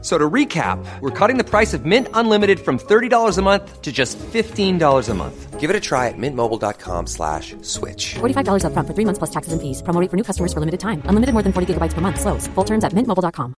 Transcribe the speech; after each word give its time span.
So 0.00 0.16
to 0.16 0.30
recap, 0.30 0.78
we're 1.00 1.10
cutting 1.10 1.38
the 1.38 1.44
price 1.44 1.74
of 1.74 1.84
Mint 1.84 2.06
Unlimited 2.14 2.60
from 2.60 2.78
$30 2.78 3.36
a 3.36 3.42
month 3.42 3.82
to 3.82 3.90
just 3.90 4.16
$15 4.18 5.08
a 5.08 5.14
month. 5.14 5.58
Give 5.58 5.70
it 5.70 5.74
a 5.74 5.80
try 5.80 6.06
at 6.06 6.14
mintmobile.com 6.16 7.08
slash 7.08 7.56
switch. 7.62 8.14
$45 8.20 8.62
upfront 8.62 8.86
for 8.86 8.94
three 8.94 9.04
months 9.04 9.18
plus 9.18 9.30
taxes 9.30 9.52
and 9.52 9.60
fees. 9.60 9.82
Promo 9.82 10.00
rate 10.00 10.08
for 10.08 10.16
new 10.16 10.22
customers 10.22 10.52
for 10.52 10.60
limited 10.60 10.78
time. 10.78 11.02
Unlimited 11.06 11.32
more 11.34 11.42
than 11.42 11.52
40 11.52 11.74
gigabytes 11.74 11.94
per 11.94 12.00
month. 12.00 12.20
Slows. 12.20 12.46
Full 12.54 12.64
terms 12.64 12.84
at 12.84 12.92
mintmobile.com. 12.94 13.54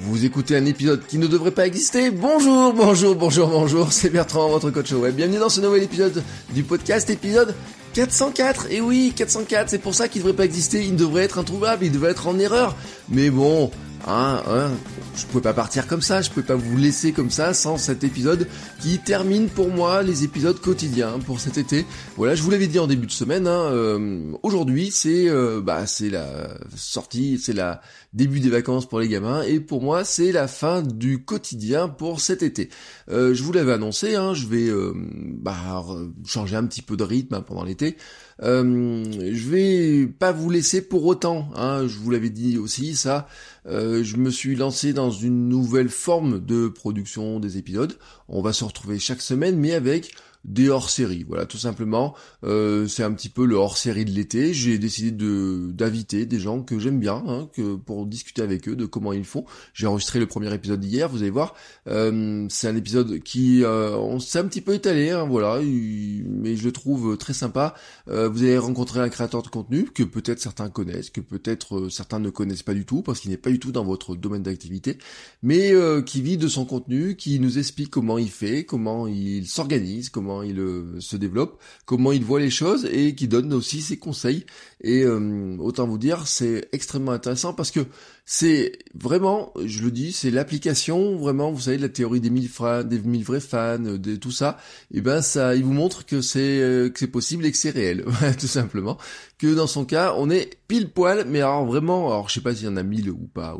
Vous 0.00 0.24
écoutez 0.24 0.56
un 0.56 0.64
épisode 0.66 1.06
qui 1.06 1.18
ne 1.18 1.28
devrait 1.28 1.52
pas 1.52 1.66
exister. 1.66 2.10
Bonjour, 2.10 2.72
bonjour, 2.72 3.14
bonjour, 3.14 3.46
bonjour. 3.48 3.92
C'est 3.92 4.10
Bertrand, 4.10 4.48
votre 4.48 4.70
coach 4.70 4.90
web. 4.92 5.14
Bienvenue 5.14 5.38
dans 5.38 5.48
ce 5.48 5.60
nouvel 5.60 5.84
épisode 5.84 6.22
du 6.52 6.64
podcast, 6.64 7.08
épisode 7.10 7.54
404. 7.94 8.66
Et 8.70 8.80
oui, 8.80 9.12
404. 9.14 9.70
C'est 9.70 9.78
pour 9.78 9.94
ça 9.94 10.08
qu'il 10.08 10.22
devrait 10.22 10.36
pas 10.36 10.44
exister. 10.44 10.82
Il 10.82 10.96
devrait 10.96 11.24
être 11.24 11.38
introuvable. 11.38 11.84
Il 11.84 11.92
devrait 11.92 12.10
être 12.12 12.26
en 12.26 12.38
erreur. 12.38 12.76
Mais 13.08 13.30
bon, 13.30 13.70
Hein, 14.06 14.42
hein, 14.48 14.70
je 15.14 15.26
pouvais 15.26 15.42
pas 15.42 15.52
partir 15.52 15.86
comme 15.86 16.02
ça, 16.02 16.22
je 16.22 16.30
pouvais 16.30 16.46
pas 16.46 16.54
vous 16.54 16.76
laisser 16.76 17.12
comme 17.12 17.30
ça 17.30 17.54
sans 17.54 17.76
cet 17.76 18.04
épisode 18.04 18.46
qui 18.80 18.98
termine 18.98 19.48
pour 19.48 19.68
moi 19.68 20.02
les 20.02 20.24
épisodes 20.24 20.58
quotidiens 20.60 21.18
pour 21.26 21.40
cet 21.40 21.58
été. 21.58 21.84
Voilà, 22.16 22.34
je 22.34 22.42
vous 22.42 22.50
l'avais 22.50 22.66
dit 22.66 22.78
en 22.78 22.86
début 22.86 23.06
de 23.06 23.12
semaine. 23.12 23.46
Hein, 23.46 23.70
euh, 23.72 24.32
Aujourd'hui, 24.42 24.90
c'est 24.90 25.28
euh, 25.28 25.60
bah 25.60 25.86
c'est 25.86 26.10
la 26.10 26.48
sortie, 26.74 27.38
c'est 27.38 27.52
la 27.52 27.80
début 28.12 28.40
des 28.40 28.50
vacances 28.50 28.86
pour 28.86 29.00
les 29.00 29.08
gamins 29.08 29.42
et 29.42 29.60
pour 29.60 29.82
moi 29.82 30.04
c'est 30.04 30.32
la 30.32 30.48
fin 30.48 30.82
du 30.82 31.24
quotidien 31.24 31.88
pour 31.88 32.20
cet 32.20 32.42
été. 32.42 32.70
Euh, 33.10 33.34
je 33.34 33.42
vous 33.42 33.52
l'avais 33.52 33.72
annoncé, 33.72 34.14
hein, 34.14 34.34
je 34.34 34.46
vais 34.46 34.70
bah, 34.94 35.84
changer 36.26 36.56
un 36.56 36.64
petit 36.66 36.82
peu 36.82 36.96
de 36.96 37.04
rythme 37.04 37.34
hein, 37.34 37.44
pendant 37.46 37.64
l'été. 37.64 37.96
Euh, 38.42 39.04
je 39.32 39.48
vais 39.48 40.06
pas 40.06 40.32
vous 40.32 40.50
laisser 40.50 40.82
pour 40.82 41.06
autant, 41.06 41.48
hein, 41.54 41.86
je 41.86 41.98
vous 41.98 42.10
l'avais 42.10 42.30
dit 42.30 42.58
aussi 42.58 42.96
ça. 42.96 43.28
Euh, 43.66 44.02
je 44.02 44.16
me 44.16 44.30
suis 44.30 44.56
lancé 44.56 44.92
dans 44.92 45.10
une 45.10 45.48
nouvelle 45.48 45.88
forme 45.88 46.44
de 46.44 46.68
production 46.68 47.38
des 47.38 47.56
épisodes. 47.58 47.96
On 48.28 48.42
va 48.42 48.52
se 48.52 48.64
retrouver 48.64 48.98
chaque 48.98 49.22
semaine, 49.22 49.56
mais 49.56 49.74
avec 49.74 50.12
des 50.44 50.68
hors-séries. 50.68 51.24
Voilà, 51.26 51.46
tout 51.46 51.58
simplement, 51.58 52.14
euh, 52.44 52.86
c'est 52.88 53.02
un 53.02 53.12
petit 53.12 53.28
peu 53.28 53.46
le 53.46 53.56
hors-série 53.56 54.04
de 54.04 54.10
l'été. 54.10 54.52
J'ai 54.52 54.78
décidé 54.78 55.10
de 55.10 55.70
d'inviter 55.72 56.26
des 56.26 56.38
gens 56.38 56.62
que 56.62 56.78
j'aime 56.78 56.98
bien, 56.98 57.22
hein, 57.26 57.48
que 57.52 57.76
pour 57.76 58.06
discuter 58.06 58.42
avec 58.42 58.68
eux 58.68 58.76
de 58.76 58.86
comment 58.86 59.12
ils 59.12 59.24
font. 59.24 59.44
J'ai 59.74 59.86
enregistré 59.86 60.18
le 60.18 60.26
premier 60.26 60.52
épisode 60.52 60.84
hier, 60.84 61.08
vous 61.08 61.22
allez 61.22 61.30
voir. 61.30 61.54
Euh, 61.88 62.46
c'est 62.50 62.68
un 62.68 62.76
épisode 62.76 63.20
qui 63.20 63.64
euh, 63.64 63.96
on 63.96 64.18
s'est 64.18 64.38
un 64.38 64.44
petit 64.44 64.60
peu 64.60 64.74
étalé, 64.74 65.10
hein, 65.10 65.26
voilà, 65.26 65.60
mais 65.62 66.56
je 66.56 66.64
le 66.64 66.72
trouve 66.72 67.16
très 67.16 67.32
sympa. 67.32 67.74
Euh, 68.08 68.28
vous 68.28 68.42
allez 68.42 68.58
rencontrer 68.58 69.00
un 69.00 69.08
créateur 69.08 69.42
de 69.42 69.48
contenu 69.48 69.84
que 69.84 70.02
peut-être 70.02 70.40
certains 70.40 70.68
connaissent, 70.68 71.10
que 71.10 71.20
peut-être 71.20 71.88
certains 71.88 72.18
ne 72.18 72.30
connaissent 72.30 72.62
pas 72.62 72.74
du 72.74 72.84
tout 72.84 73.02
parce 73.02 73.20
qu'il 73.20 73.30
n'est 73.30 73.36
pas 73.36 73.50
du 73.50 73.58
tout 73.58 73.72
dans 73.72 73.84
votre 73.84 74.16
domaine 74.16 74.42
d'activité, 74.42 74.98
mais 75.42 75.72
qui 76.06 76.22
vit 76.22 76.36
de 76.36 76.48
son 76.48 76.64
contenu, 76.64 77.16
qui 77.16 77.38
nous 77.40 77.58
explique 77.58 77.90
comment 77.90 78.18
il 78.18 78.30
fait, 78.30 78.64
comment 78.64 79.06
il 79.06 79.46
s'organise, 79.46 80.10
comment 80.10 80.31
il 80.40 80.58
euh, 80.58 80.98
se 81.00 81.16
développe, 81.16 81.60
comment 81.84 82.12
il 82.12 82.24
voit 82.24 82.40
les 82.40 82.48
choses 82.48 82.88
et 82.90 83.14
qui 83.14 83.28
donne 83.28 83.52
aussi 83.52 83.82
ses 83.82 83.98
conseils. 83.98 84.46
Et 84.80 85.02
euh, 85.02 85.56
autant 85.58 85.86
vous 85.86 85.98
dire, 85.98 86.26
c'est 86.26 86.68
extrêmement 86.72 87.12
intéressant 87.12 87.52
parce 87.52 87.70
que 87.70 87.80
c'est 88.24 88.78
vraiment, 88.94 89.52
je 89.62 89.82
le 89.82 89.90
dis, 89.90 90.12
c'est 90.12 90.30
l'application 90.30 91.16
vraiment, 91.16 91.52
vous 91.52 91.60
savez, 91.60 91.76
de 91.76 91.82
la 91.82 91.88
théorie 91.90 92.20
des 92.20 92.30
mille 92.30 92.48
fans, 92.48 92.82
des 92.82 92.98
mille 93.00 93.24
vrais 93.24 93.40
fans, 93.40 93.78
de 93.78 94.16
tout 94.16 94.30
ça. 94.30 94.56
Et 94.94 95.02
ben 95.02 95.20
ça, 95.20 95.54
il 95.54 95.64
vous 95.64 95.74
montre 95.74 96.06
que 96.06 96.22
c'est 96.22 96.60
euh, 96.62 96.88
que 96.88 96.98
c'est 96.98 97.06
possible 97.08 97.44
et 97.44 97.52
que 97.52 97.58
c'est 97.58 97.70
réel, 97.70 98.04
tout 98.40 98.46
simplement. 98.46 98.96
Que 99.38 99.54
dans 99.54 99.66
son 99.66 99.84
cas, 99.84 100.14
on 100.16 100.30
est 100.30 100.58
pile 100.68 100.90
poil, 100.90 101.26
mais 101.28 101.40
alors 101.40 101.66
vraiment, 101.66 102.06
alors 102.08 102.28
je 102.28 102.34
sais 102.34 102.40
pas 102.40 102.54
s'il 102.54 102.66
y 102.66 102.68
en 102.70 102.76
a 102.76 102.82
mille 102.82 103.10
ou 103.10 103.28
pas 103.34 103.58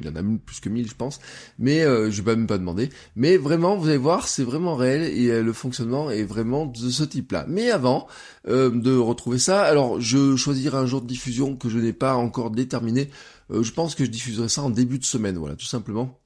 il 0.00 0.08
en 0.08 0.16
a 0.16 0.22
plus 0.44 0.60
que 0.60 0.68
1000 0.68 0.88
je 0.88 0.94
pense, 0.94 1.20
mais 1.58 1.82
euh, 1.82 2.10
je 2.10 2.22
vais 2.22 2.36
même 2.36 2.46
pas 2.46 2.58
demander. 2.58 2.90
Mais 3.16 3.36
vraiment, 3.36 3.76
vous 3.76 3.88
allez 3.88 3.96
voir, 3.96 4.28
c'est 4.28 4.44
vraiment 4.44 4.74
réel 4.74 5.02
et 5.02 5.30
euh, 5.30 5.42
le 5.42 5.52
fonctionnement 5.52 6.10
est 6.10 6.24
vraiment 6.24 6.66
de 6.66 6.90
ce 6.90 7.04
type-là. 7.04 7.46
Mais 7.48 7.70
avant 7.70 8.06
euh, 8.48 8.70
de 8.70 8.96
retrouver 8.96 9.38
ça, 9.38 9.62
alors 9.62 10.00
je 10.00 10.36
choisirai 10.36 10.78
un 10.78 10.86
jour 10.86 11.02
de 11.02 11.06
diffusion 11.06 11.56
que 11.56 11.68
je 11.68 11.78
n'ai 11.78 11.92
pas 11.92 12.14
encore 12.14 12.50
déterminé. 12.50 13.10
je 13.50 13.70
pense 13.72 13.94
que 13.94 14.04
je 14.04 14.10
diffuserai 14.10 14.48
ça 14.48 14.62
en 14.62 14.70
début 14.70 14.98
de 14.98 15.04
semaine, 15.04 15.36
voilà, 15.36 15.56
tout 15.56 15.66
simplement. 15.66 16.19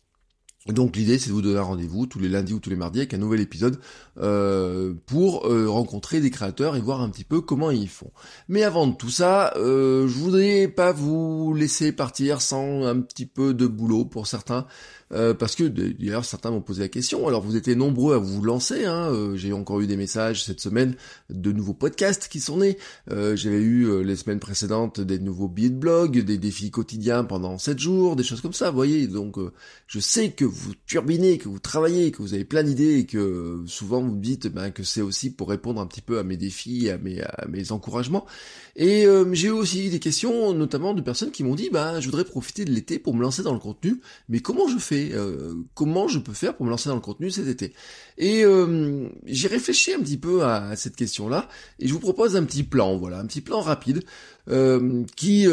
Donc 0.69 0.97
l'idée 0.97 1.19
c'est 1.19 1.29
de 1.29 1.35
vous 1.35 1.43
donner 1.43 1.59
un 1.59 1.63
rendez-vous 1.63 2.07
tous 2.07 2.19
les 2.19 2.29
lundis 2.31 2.55
ou 2.55 2.59
tous 2.59 2.71
les 2.71 2.77
mardis 2.77 3.01
avec 3.01 3.13
un 3.13 3.19
nouvel 3.19 3.41
épisode 3.41 3.79
euh, 4.17 4.95
pour 5.05 5.47
euh, 5.47 5.69
rencontrer 5.69 6.21
des 6.21 6.31
créateurs 6.31 6.75
et 6.75 6.81
voir 6.81 7.03
un 7.03 7.11
petit 7.11 7.25
peu 7.25 7.43
comment 7.43 7.71
ils 7.71 7.89
font. 7.89 8.11
Mais 8.49 8.63
avant 8.63 8.87
de 8.87 8.95
tout 8.95 9.11
ça, 9.11 9.53
euh, 9.57 10.09
je 10.09 10.15
voudrais 10.15 10.69
pas 10.69 10.93
vous 10.93 11.53
laisser 11.53 11.93
partir 11.93 12.41
sans 12.41 12.83
un 12.87 12.99
petit 13.01 13.27
peu 13.27 13.53
de 13.53 13.67
boulot 13.67 14.07
pour 14.07 14.27
certains. 14.27 14.67
Euh, 15.15 15.33
parce 15.33 15.55
que 15.55 15.65
d'ailleurs 15.65 16.25
certains 16.25 16.51
m'ont 16.51 16.61
posé 16.61 16.83
la 16.83 16.89
question. 16.89 17.27
Alors 17.29 17.43
vous 17.43 17.57
étiez 17.57 17.75
nombreux 17.75 18.15
à 18.15 18.19
vous 18.19 18.43
lancer. 18.43 18.85
Hein, 18.85 19.11
euh, 19.13 19.37
J'ai 19.37 19.53
encore 19.53 19.81
eu 19.81 19.87
des 19.87 19.97
messages 19.97 20.45
cette 20.45 20.61
semaine 20.61 20.97
de 21.31 21.53
nouveaux 21.53 21.75
podcasts 21.75 22.29
qui 22.29 22.41
sont 22.41 22.59
nés. 22.59 22.79
Euh, 23.11 23.37
J'avais 23.37 23.61
eu 23.61 24.03
les 24.03 24.17
semaines 24.17 24.41
précédentes 24.41 25.01
des 25.01 25.19
nouveaux 25.19 25.49
billets 25.49 25.71
de 25.71 25.77
blog, 25.77 26.19
des 26.19 26.39
défis 26.39 26.71
quotidiens 26.71 27.25
pendant 27.25 27.59
7 27.59 27.79
jours, 27.79 28.17
des 28.17 28.25
choses 28.25 28.41
comme 28.41 28.53
ça. 28.53 28.71
Vous 28.71 28.77
voyez, 28.77 29.07
donc 29.07 29.37
je 29.87 30.01
sais 30.01 30.31
que 30.31 30.45
vous 30.45 30.73
turbinez, 30.87 31.39
que 31.39 31.49
vous 31.49 31.59
travaillez, 31.59 32.11
que 32.11 32.23
vous 32.23 32.35
avez 32.35 32.45
plein 32.45 32.63
d'idées 32.63 32.99
et 32.99 33.07
que 33.07 33.63
souvent 33.67 34.03
vous 34.03 34.13
me 34.13 34.21
dites 34.21 34.49
ben, 34.49 34.71
que 34.71 34.83
c'est 34.83 35.03
aussi 35.03 35.31
pour 35.31 35.49
répondre 35.49 35.81
un 35.81 35.87
petit 35.87 36.01
peu 36.01 36.19
à 36.19 36.25
mes 36.25 36.37
défis, 36.37 36.91
à 36.91 36.99
mes, 36.99 37.21
à 37.23 37.47
mes 37.49 37.73
encouragements. 37.73 38.27
Et 38.77 39.07
j'ai 39.33 39.49
eu 39.49 39.51
aussi 39.51 39.91
des 39.91 40.01
questions, 40.01 40.53
notamment 40.53 40.95
de 40.95 41.01
personnes 41.01 41.31
qui 41.31 41.45
m'ont 41.45 41.55
dit, 41.55 41.71
bah, 41.71 42.01
je 42.01 42.07
voudrais 42.07 42.25
profiter 42.25 42.65
de 42.65 42.73
l'été 42.73 42.99
pour 42.99 43.15
me 43.15 43.23
lancer 43.23 43.43
dans 43.43 43.53
le 43.53 43.61
contenu, 43.61 44.01
mais 44.29 44.41
comment 44.41 44.67
je 44.69 44.79
fais? 44.79 45.04
Euh, 45.13 45.55
comment 45.75 46.09
je 46.09 46.19
peux 46.19 46.33
faire 46.33 46.57
pour 46.57 46.65
me 46.67 46.71
lancer 46.71 46.89
dans 46.89 46.95
le 46.95 47.01
contenu 47.01 47.31
cet 47.31 47.47
été 47.47 47.75
Et 48.19 48.45
euh, 48.45 49.09
j'ai 49.27 49.49
réfléchi 49.49 49.93
un 49.93 50.01
petit 50.01 50.17
peu 50.17 50.45
à, 50.45 50.75
cette 50.77 50.97
question-là, 50.97 51.49
et 51.79 51.89
je 51.89 51.93
vous 51.93 52.01
propose 52.01 52.37
un 52.37 52.45
petit 52.45 52.63
plan, 52.63 52.97
voilà, 52.97 53.19
un 53.19 53.27
petit 53.27 53.41
plan 53.41 53.61
rapide, 53.61 54.03
euh, 54.49 55.05
qui 55.17 55.47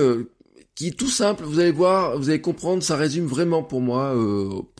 qui 0.74 0.88
est 0.88 0.98
tout 0.98 1.10
simple, 1.10 1.44
vous 1.44 1.60
allez 1.60 1.72
voir, 1.72 2.18
vous 2.18 2.30
allez 2.30 2.42
comprendre, 2.42 2.82
ça 2.82 2.96
résume 2.96 3.26
vraiment 3.26 3.62
pour 3.62 3.82
moi, 3.82 4.16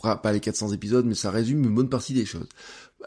pas 0.02 0.32
les 0.32 0.40
400 0.40 0.72
épisodes, 0.72 1.06
mais 1.06 1.16
ça 1.16 1.32
résume 1.32 1.64
une 1.64 1.76
bonne 1.76 1.90
partie 1.90 2.14
des 2.14 2.26
choses. 2.26 2.48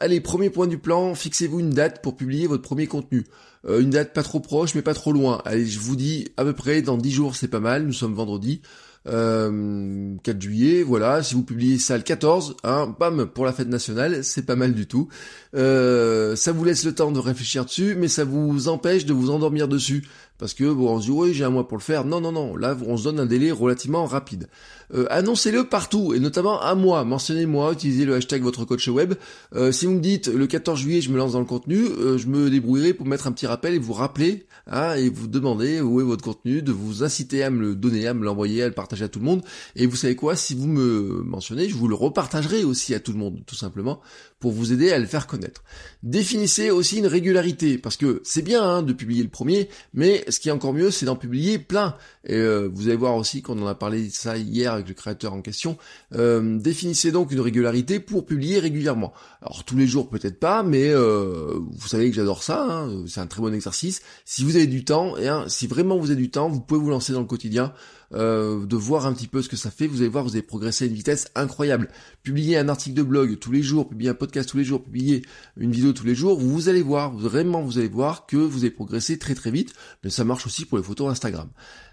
Allez, 0.01 0.21
premier 0.21 0.51
point 0.51 0.67
du 0.67 0.79
plan, 0.79 1.15
fixez-vous 1.15 1.61
une 1.61 1.71
date 1.71 2.03
pour 2.03 2.15
publier 2.15 2.47
votre 2.47 2.63
premier 2.63 2.87
contenu. 2.87 3.25
une 3.67 3.91
date 3.91 4.13
pas 4.13 4.23
trop 4.23 4.39
proche, 4.39 4.75
mais 4.75 4.83
pas 4.83 4.95
trop 4.95 5.13
loin. 5.13 5.41
Allez, 5.45 5.67
je 5.67 5.81
vous 5.81 5.97
dis 5.97 6.29
à 6.37 6.45
peu 6.45 6.53
près 6.53 6.83
dans 6.83 6.99
10 6.99 7.11
jours, 7.11 7.37
c'est 7.37 7.49
pas 7.49 7.61
mal, 7.61 7.85
nous 7.85 7.93
sommes 7.93 8.15
vendredi. 8.15 8.61
4 9.05 9.13
euh, 9.13 10.17
juillet, 10.41 10.83
voilà, 10.83 11.23
si 11.23 11.35
vous 11.35 11.43
publiez 11.43 11.79
ça 11.79 11.97
le 11.99 12.03
14, 12.03 12.57
hein, 12.65 12.95
bam, 12.99 13.27
pour 13.27 13.45
la 13.45 13.53
fête 13.53 13.69
nationale, 13.69 14.25
c'est 14.25 14.47
pas 14.47 14.57
mal 14.57 14.73
du 14.73 14.87
tout. 14.87 15.09
Euh, 15.55 16.35
ça 16.37 16.53
vous 16.53 16.65
laisse 16.65 16.85
le 16.85 16.95
temps 16.95 17.13
de 17.13 17.19
réfléchir 17.19 17.67
dessus, 17.67 17.97
mais 17.99 18.09
ça 18.09 18.25
vous 18.25 18.69
empêche 18.69 19.05
de 19.05 19.13
vous 19.13 19.31
endormir 19.31 19.69
dessus. 19.69 20.05
Parce 20.39 20.53
que 20.53 20.73
bon, 20.73 20.91
on 20.91 21.01
se 21.01 21.07
dit 21.07 21.11
oui 21.13 21.33
j'ai 21.33 21.45
un 21.45 21.51
mois 21.51 21.69
pour 21.69 21.79
le 21.79 21.83
faire. 21.83 22.05
Non 22.05 22.21
non 22.21 22.33
non, 22.33 22.57
là 22.57 22.77
on 22.87 22.97
se 22.97 23.05
donne 23.05 23.21
un 23.21 23.27
délai 23.27 23.53
relativement 23.53 24.05
rapide. 24.05 24.49
Euh, 24.93 25.07
annoncez-le 25.11 25.65
partout 25.65 26.13
et 26.13 26.21
notamment 26.21 26.61
à 26.61 26.75
moi. 26.75 27.05
Mentionnez-moi, 27.05 27.73
utilisez 27.73 28.05
le 28.05 28.15
hashtag 28.15 28.43
votre 28.43 28.65
coach 28.65 28.89
web. 28.89 29.15
Euh, 29.55 29.71
si 29.71 29.87
vous 29.87 29.93
me 29.93 30.01
dites 30.01 30.27
le 30.29 30.47
14 30.47 30.79
juillet 30.79 31.01
je 31.01 31.11
me 31.11 31.17
lance 31.17 31.33
dans 31.33 31.39
le 31.39 31.45
contenu, 31.45 31.77
euh, 31.77 32.19
je 32.19 32.27
me 32.27 32.51
débrouillerai 32.51 32.95
pour 32.95 33.07
mettre 33.07 33.27
un 33.27 33.33
petit 33.33 33.47
rappel 33.47 33.75
et 33.75 33.79
vous 33.79 33.93
rappeler 33.93 34.47
hein, 34.67 34.95
et 34.95 35.09
vous 35.09 35.29
demander 35.29 35.81
où 35.81 36.01
est 36.01 36.05
votre 36.05 36.25
contenu, 36.25 36.63
de 36.63 36.73
vous 36.73 37.05
inciter 37.05 37.45
à 37.45 37.51
me 37.51 37.61
le 37.61 37.75
donner, 37.77 38.07
à 38.09 38.15
me 38.15 38.25
l'envoyer, 38.25 38.63
à 38.65 38.67
le 38.67 38.75
partager 38.75 39.05
à 39.05 39.09
tout 39.09 39.21
le 39.21 39.25
monde. 39.25 39.43
Et 39.77 39.87
vous 39.87 39.97
savez 39.97 40.17
quoi, 40.17 40.35
si 40.35 40.55
vous 40.55 40.67
me 40.67 41.23
mentionnez, 41.25 41.69
je 41.69 41.75
vous 41.77 41.89
le 41.89 41.95
repartagerai 41.95 42.65
aussi 42.65 42.95
à 42.95 43.01
tout 43.01 43.13
le 43.13 43.19
monde, 43.19 43.43
tout 43.47 43.55
simplement, 43.55 44.01
pour 44.41 44.53
vous 44.53 44.73
aider 44.73 44.93
à 44.93 44.99
le 44.99 45.07
faire 45.07 45.27
connaître. 45.27 45.63
Définissez 46.03 46.71
aussi 46.71 46.99
une 46.99 47.07
régularité 47.07 47.79
parce 47.79 47.97
que 47.97 48.21
c'est 48.25 48.43
bien 48.43 48.63
hein, 48.63 48.83
de 48.83 48.93
publier 48.93 49.23
le 49.23 49.29
premier, 49.29 49.69
mais 49.95 50.24
ce 50.29 50.41
qui 50.41 50.49
est 50.49 50.53
encore 50.53 50.73
mieux, 50.73 50.91
c'est 50.91 51.07
d'en 51.07 51.17
publier 51.17 51.59
plein. 51.59 51.97
Et 52.25 52.35
euh, 52.35 52.69
vous 52.73 52.89
allez 52.89 52.97
voir 52.97 53.17
aussi 53.17 53.43
qu'on 53.43 53.61
en 53.63 53.67
a 53.67 53.75
parlé 53.75 54.09
ça 54.11 54.37
hier 54.37 54.73
avec 54.73 54.89
le 54.89 54.95
créateur 54.95 55.33
en 55.33 55.43
question. 55.43 55.77
Euh, 56.15 56.59
définissez 56.59 57.13
donc 57.13 57.33
une 57.33 57.41
régularité 57.41 58.01
pour 58.01 58.27
publier 58.27 58.59
régulièrement. 58.59 59.13
Alors 59.43 59.65
tous 59.65 59.77
les 59.77 59.87
jours 59.87 60.09
peut-être 60.09 60.39
pas, 60.39 60.63
mais 60.63 60.89
euh, 60.89 61.59
vous 61.71 61.89
savez 61.89 62.11
que 62.11 62.17
j'adore 62.17 62.43
ça. 62.43 62.67
Hein, 62.69 63.05
c'est 63.07 63.21
un 63.21 63.27
très 63.27 63.41
bon 63.41 63.53
exercice. 63.53 64.03
Si 64.25 64.45
vous 64.45 64.57
avez 64.57 64.67
du 64.67 64.85
temps, 64.85 65.17
et 65.17 65.29
si 65.49 65.67
vraiment 65.67 65.99
vous 65.99 66.11
avez 66.11 66.21
du 66.21 66.31
temps, 66.31 66.49
vous 66.49 66.61
pouvez 66.61 66.81
vous 66.81 66.91
lancer 66.91 67.13
dans 67.13 67.21
le 67.21 67.27
quotidien. 67.27 67.73
Euh, 68.13 68.67
de 68.67 68.77
voir 68.77 69.07
un 69.07 69.13
petit 69.13 69.27
peu 69.27 69.43
ce 69.43 69.49
que 69.49 69.57
ça 69.57 69.71
fait. 69.71 69.87
Vous 69.87 70.01
allez 70.01 70.09
voir, 70.09 70.25
vous 70.25 70.33
allez 70.33 70.43
progresser 70.43 70.85
à 70.85 70.89
une 70.89 70.95
vitesse 70.95 71.31
incroyable. 71.35 71.89
Publier 72.23 72.57
un 72.57 72.69
article 72.69 72.97
de 72.97 73.03
blog 73.03 73.39
tous 73.39 73.53
les 73.53 73.63
jours, 73.63 73.89
publier 73.89 74.11
un 74.11 74.15
podcast 74.15 74.49
tous 74.49 74.57
les 74.57 74.65
jours, 74.65 74.83
publier 74.83 75.23
une 75.57 75.73
vidéo 75.73 75.93
tous 75.93 76.07
les 76.07 76.15
jours, 76.15 76.39
vous 76.39 76.69
allez 76.69 76.83
voir, 76.83 77.15
vraiment 77.15 77.63
vous 77.63 77.79
allez 77.79 77.89
voir 77.89 78.27
que 78.27 78.37
vous 78.37 78.61
allez 78.61 78.71
progresser 78.71 79.19
très 79.19 79.35
très 79.35 79.51
vite. 79.51 79.75
Mais 80.03 80.11
ça 80.11 80.25
marche 80.25 80.47
aussi 80.47 80.65
pour 80.65 80.79
les 80.79 80.85
photos 80.85 81.11
Instagram. 81.11 81.49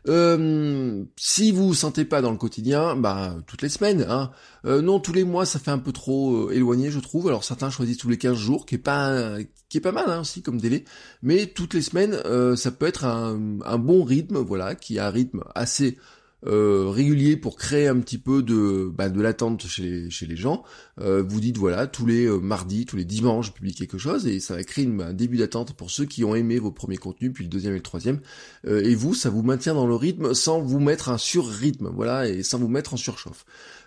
Euh, 0.08 1.04
si 1.16 1.52
vous 1.52 1.68
vous 1.68 1.74
sentez 1.76 2.06
pas 2.06 2.22
dans 2.22 2.32
le 2.32 2.38
quotidien, 2.38 2.96
bah 2.96 3.36
toutes 3.46 3.62
les 3.62 3.70
semaines, 3.70 4.06
hein. 4.10 4.32
Euh, 4.66 4.82
non, 4.82 5.00
tous 5.00 5.14
les 5.14 5.24
mois, 5.24 5.46
ça 5.46 5.60
fait 5.60 5.72
un 5.72 5.78
peu 5.78 5.92
trop 5.92 6.50
euh, 6.50 6.54
éloigné, 6.54 6.90
je 6.90 7.00
trouve. 7.00 7.28
Alors 7.28 7.44
certains 7.44 7.70
choisissent 7.70 7.98
tous 7.98 8.10
les 8.10 8.18
15 8.18 8.38
jours, 8.38 8.66
qui 8.66 8.76
est 8.76 8.78
pas 8.80 9.38
qui 9.70 9.78
est 9.78 9.82
pas 9.82 9.92
mal 9.92 10.10
hein, 10.10 10.22
aussi 10.22 10.42
comme 10.42 10.60
délai. 10.60 10.86
Mais 11.22 11.48
toutes 11.48 11.74
les 11.74 11.82
semaines, 11.82 12.18
ça 12.56 12.72
peut 12.72 12.88
être 12.88 13.06
un, 13.06 13.60
un, 13.64 13.78
bon 13.78 14.04
rythme, 14.04 14.38
voilà, 14.38 14.76
qui 14.76 15.00
a 15.00 15.08
un 15.08 15.12
rythme 15.12 15.44
assez 15.56 15.98
euh, 16.48 16.90
régulier 16.90 17.38
pour 17.38 17.56
créer 17.56 17.88
un 17.88 18.00
petit 18.00 18.18
peu 18.18 18.42
de, 18.42 18.92
bah, 18.92 19.10
de 19.10 19.22
l'attente 19.22 19.68
chez 19.68 19.84
les, 19.84 20.10
chez 20.10 20.26
les 20.26 20.36
gens. 20.36 20.64
Euh, 21.00 21.24
vous 21.28 21.40
dites 21.40 21.58
voilà, 21.58 21.86
tous 21.88 22.06
les 22.06 22.26
euh, 22.26 22.40
mardis, 22.40 22.86
tous 22.86 22.96
les 22.96 23.06
dimanches, 23.06 23.48
je 23.48 23.52
publie 23.52 23.76
quelque 23.76 23.98
chose 23.98 24.26
et 24.26 24.40
ça 24.40 24.56
va 24.56 24.64
créer 24.64 24.90
un 25.02 25.14
début 25.14 25.38
d'attente 25.38 25.74
pour 25.74 25.92
ceux 25.92 26.06
qui 26.06 26.24
ont 26.24 26.34
aimé 26.34 26.58
vos 26.58 26.72
premiers 26.72 26.98
contenus, 26.98 27.32
puis 27.34 27.44
le 27.44 27.50
deuxième 27.50 27.74
et 27.74 27.78
le 27.78 27.84
troisième. 27.84 28.20
et 28.68 28.96
vous, 28.96 29.14
ça 29.14 29.30
vous 29.30 29.44
maintient 29.44 29.74
dans 29.74 29.88
le 29.88 29.96
rythme 29.96 30.34
sans 30.34 30.62
vous 30.62 30.80
mettre 30.80 31.10
un 31.10 31.18
sur-rythme, 31.18 31.92
voilà, 31.94 32.28
et 32.28 32.44
sans 32.44 32.58
vous 32.58 32.68
mettre 32.68 32.94
en 32.94 32.98
surchauffe. 32.98 33.46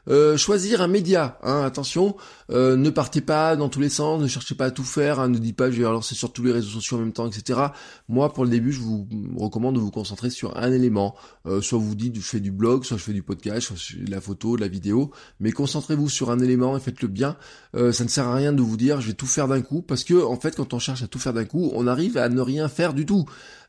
Euh, 0.09 0.37
choisir 0.37 0.83
un 0.83 0.87
média, 0.87 1.39
hein, 1.43 1.63
attention, 1.63 2.17
euh, 2.51 2.77
ne 2.77 2.91
partez 2.91 3.23
pas 3.23 3.57
dans 3.57 3.69
tous 3.69 3.81
les 3.81 3.89
sens, 3.89 4.21
ne 4.21 4.29
cherchez 4.29 4.55
pas 4.55 4.67
à 4.67 4.71
tout 4.71 4.85
faire, 4.85 5.19
hein, 5.19 5.29
ne 5.29 5.39
dites 5.39 5.57
pas 5.57 5.71
je 5.71 5.79
vais 5.79 5.85
lancer 5.85 6.15
sur 6.15 6.33
tous 6.33 6.43
les 6.43 6.53
réseaux 6.53 6.71
sociaux 6.71 6.99
en 6.99 7.01
même 7.01 7.13
temps, 7.13 7.27
etc. 7.27 7.61
Moi, 8.09 8.33
pour 8.33 8.45
le 8.45 8.51
début, 8.51 8.73
je 8.73 8.81
vous 8.81 9.09
recommande 9.37 9.77
de 9.77 9.81
vous 9.81 9.91
concentrer 9.91 10.29
sur 10.29 10.57
un 10.59 10.73
élément. 10.73 11.15
Euh, 11.47 11.63
soit 11.63 11.79
vous 11.79 11.95
dites 11.95 12.17
je 12.17 12.21
fais 12.21 12.41
du 12.41 12.53
blog, 12.53 12.85
soit 12.85 12.99
je 12.99 13.03
fais 13.03 13.13
du 13.13 13.23
podcast, 13.23 13.63
soit 13.63 13.77
je 13.77 13.97
fais 13.97 14.05
de 14.05 14.11
la 14.11 14.21
photo, 14.21 14.57
de 14.57 14.61
la 14.61 14.69
vidéo, 14.69 15.11
mais 15.41 15.53
concentrez-vous 15.53 16.09
sur 16.09 16.31
un 16.31 16.39
élément 16.39 16.77
et 16.77 16.81
faites-le 16.81 17.09
bien. 17.09 17.37
ça 17.75 18.05
ne 18.05 18.09
sert 18.09 18.29
à 18.29 18.35
rien 18.35 18.53
de 18.53 18.63
vous 18.63 18.77
dire 18.77 19.01
je 19.01 19.09
vais 19.09 19.15
tout 19.15 19.27
faire 19.27 19.49
d'un 19.49 19.63
coup, 19.63 19.83
parce 19.83 20.05
que 20.05 20.23
en 20.23 20.39
fait, 20.39 20.55
quand 20.55 20.75
on 20.75 20.79
cherche 20.79 21.03
à 21.03 21.07
tout 21.07 21.19
faire 21.19 21.33
d'un 21.33 21.45
coup, 21.45 21.71
on 21.75 21.87
arrive 21.87 22.19
à 22.19 22.29
ne 22.29 22.41
rien 22.41 22.69
faire 22.69 22.93
du 22.95 23.07
tout. 23.07 23.25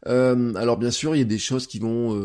Alors 0.05 0.77
bien 0.77 0.91
sûr, 0.91 1.15
il 1.15 1.19
y 1.19 1.21
a 1.21 1.25
des 1.25 1.39
choses 1.39 1.65
qui 1.65 1.79
vont 1.79 2.15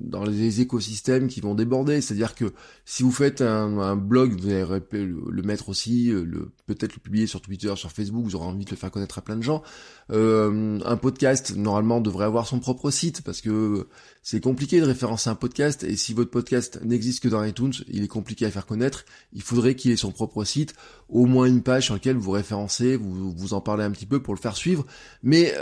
dans 0.00 0.24
les 0.24 0.60
écosystèmes 0.60 1.28
qui 1.28 1.40
vont 1.40 1.54
déborder. 1.54 2.00
C'est-à-dire 2.00 2.34
que 2.34 2.52
si 2.84 3.02
vous 3.02 3.07
faites 3.10 3.40
un, 3.40 3.96
blog, 3.96 4.40
vous 4.40 4.48
allez 4.48 4.64
le, 4.92 5.42
mettre 5.42 5.68
aussi, 5.68 6.10
euh, 6.10 6.24
le 6.24 6.50
peut-être 6.66 6.94
le 6.94 7.00
publier 7.00 7.26
sur 7.26 7.40
Twitter, 7.40 7.72
sur 7.76 7.90
Facebook. 7.92 8.24
Vous 8.24 8.36
aurez 8.36 8.46
envie 8.46 8.64
de 8.64 8.70
le 8.70 8.76
faire 8.76 8.90
connaître 8.90 9.18
à 9.18 9.22
plein 9.22 9.36
de 9.36 9.42
gens. 9.42 9.62
un 10.10 10.96
podcast 10.96 11.54
normalement 11.56 12.00
devrait 12.00 12.24
avoir 12.24 12.46
son 12.46 12.60
propre 12.60 12.90
site 12.90 13.22
parce 13.22 13.40
que 13.40 13.88
c'est 14.22 14.40
compliqué 14.40 14.80
de 14.80 14.86
référencer 14.86 15.30
un 15.30 15.34
podcast 15.34 15.84
et 15.84 15.96
si 15.96 16.14
votre 16.14 16.30
podcast 16.30 16.80
n'existe 16.84 17.22
que 17.22 17.28
dans 17.28 17.42
iTunes, 17.44 17.72
il 17.88 18.04
est 18.04 18.08
compliqué 18.08 18.46
à 18.46 18.50
faire 18.50 18.66
connaître. 18.66 19.04
Il 19.32 19.42
faudrait 19.42 19.74
qu'il 19.74 19.90
ait 19.90 19.96
son 19.96 20.12
propre 20.12 20.44
site, 20.44 20.74
au 21.08 21.26
moins 21.26 21.46
une 21.46 21.62
page 21.62 21.86
sur 21.86 21.94
laquelle 21.94 22.16
vous 22.16 22.30
référencez, 22.30 22.96
vous 22.96 23.32
vous 23.32 23.54
en 23.54 23.60
parlez 23.60 23.84
un 23.84 23.90
petit 23.90 24.06
peu 24.06 24.22
pour 24.22 24.34
le 24.34 24.40
faire 24.40 24.56
suivre. 24.56 24.86
Mais 25.22 25.54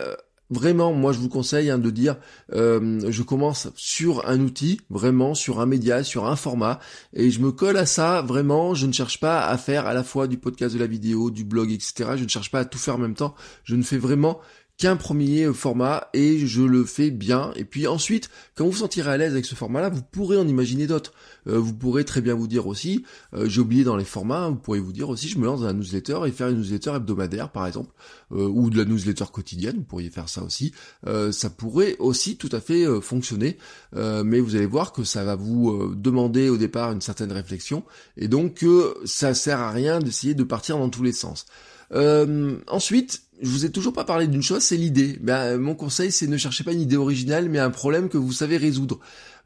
Vraiment, 0.48 0.92
moi 0.92 1.12
je 1.12 1.18
vous 1.18 1.28
conseille 1.28 1.70
hein, 1.70 1.78
de 1.78 1.90
dire, 1.90 2.16
euh, 2.52 3.00
je 3.08 3.22
commence 3.22 3.68
sur 3.74 4.28
un 4.28 4.40
outil, 4.40 4.80
vraiment 4.90 5.34
sur 5.34 5.60
un 5.60 5.66
média, 5.66 6.04
sur 6.04 6.26
un 6.26 6.36
format, 6.36 6.78
et 7.12 7.30
je 7.30 7.40
me 7.40 7.50
colle 7.50 7.76
à 7.76 7.86
ça. 7.86 8.22
Vraiment, 8.22 8.74
je 8.74 8.86
ne 8.86 8.92
cherche 8.92 9.18
pas 9.18 9.46
à 9.46 9.58
faire 9.58 9.86
à 9.86 9.94
la 9.94 10.04
fois 10.04 10.28
du 10.28 10.38
podcast, 10.38 10.74
de 10.74 10.80
la 10.80 10.86
vidéo, 10.86 11.30
du 11.30 11.44
blog, 11.44 11.72
etc. 11.72 12.10
Je 12.16 12.24
ne 12.24 12.28
cherche 12.28 12.50
pas 12.50 12.60
à 12.60 12.64
tout 12.64 12.78
faire 12.78 12.94
en 12.94 12.98
même 12.98 13.14
temps. 13.14 13.34
Je 13.64 13.74
ne 13.74 13.82
fais 13.82 13.98
vraiment 13.98 14.40
qu'un 14.78 14.96
premier 14.96 15.52
format 15.54 16.08
et 16.12 16.46
je 16.46 16.62
le 16.62 16.84
fais 16.84 17.10
bien. 17.10 17.52
Et 17.56 17.64
puis 17.64 17.86
ensuite, 17.86 18.28
quand 18.54 18.64
vous 18.64 18.72
vous 18.72 18.78
sentirez 18.78 19.10
à 19.10 19.16
l'aise 19.16 19.32
avec 19.32 19.46
ce 19.46 19.54
format-là, 19.54 19.88
vous 19.88 20.02
pourrez 20.02 20.36
en 20.36 20.46
imaginer 20.46 20.86
d'autres. 20.86 21.12
Euh, 21.46 21.58
vous 21.58 21.72
pourrez 21.72 22.04
très 22.04 22.20
bien 22.20 22.34
vous 22.34 22.46
dire 22.46 22.66
aussi, 22.66 23.04
euh, 23.34 23.48
j'ai 23.48 23.60
oublié 23.60 23.84
dans 23.84 23.96
les 23.96 24.04
formats, 24.04 24.48
vous 24.48 24.56
pourrez 24.56 24.80
vous 24.80 24.92
dire 24.92 25.08
aussi, 25.08 25.28
je 25.28 25.38
me 25.38 25.46
lance 25.46 25.60
dans 25.60 25.66
un 25.66 25.72
newsletter 25.72 26.20
et 26.26 26.30
faire 26.30 26.48
une 26.48 26.58
newsletter 26.58 26.94
hebdomadaire 26.96 27.50
par 27.50 27.66
exemple, 27.66 27.92
euh, 28.32 28.48
ou 28.48 28.68
de 28.68 28.76
la 28.76 28.84
newsletter 28.84 29.24
quotidienne, 29.32 29.76
vous 29.76 29.84
pourriez 29.84 30.10
faire 30.10 30.28
ça 30.28 30.42
aussi. 30.42 30.72
ça 31.30 31.50
pourrait 31.50 31.96
aussi 31.98 32.36
tout 32.36 32.48
à 32.52 32.60
fait 32.60 32.84
fonctionner, 33.00 33.58
mais 33.94 34.40
vous 34.40 34.56
allez 34.56 34.66
voir 34.66 34.92
que 34.92 35.04
ça 35.04 35.24
va 35.24 35.36
vous 35.36 35.94
demander 35.94 36.48
au 36.48 36.56
départ 36.56 36.92
une 36.92 37.00
certaine 37.00 37.32
réflexion, 37.32 37.84
et 38.16 38.28
donc 38.28 38.64
ça 39.04 39.34
sert 39.34 39.60
à 39.60 39.70
rien 39.70 40.00
d'essayer 40.00 40.34
de 40.34 40.44
partir 40.44 40.78
dans 40.78 40.90
tous 40.90 41.02
les 41.02 41.12
sens. 41.12 41.46
ensuite, 41.92 43.25
je 43.42 43.48
vous 43.48 43.64
ai 43.64 43.70
toujours 43.70 43.92
pas 43.92 44.04
parlé 44.04 44.26
d'une 44.26 44.42
chose, 44.42 44.62
c'est 44.62 44.76
l'idée. 44.76 45.18
Ben, 45.20 45.58
mon 45.58 45.74
conseil, 45.74 46.10
c'est 46.10 46.26
ne 46.26 46.36
cherchez 46.36 46.64
pas 46.64 46.72
une 46.72 46.80
idée 46.80 46.96
originale, 46.96 47.48
mais 47.48 47.58
un 47.58 47.70
problème 47.70 48.08
que 48.08 48.16
vous 48.16 48.32
savez 48.32 48.56
résoudre. 48.56 48.98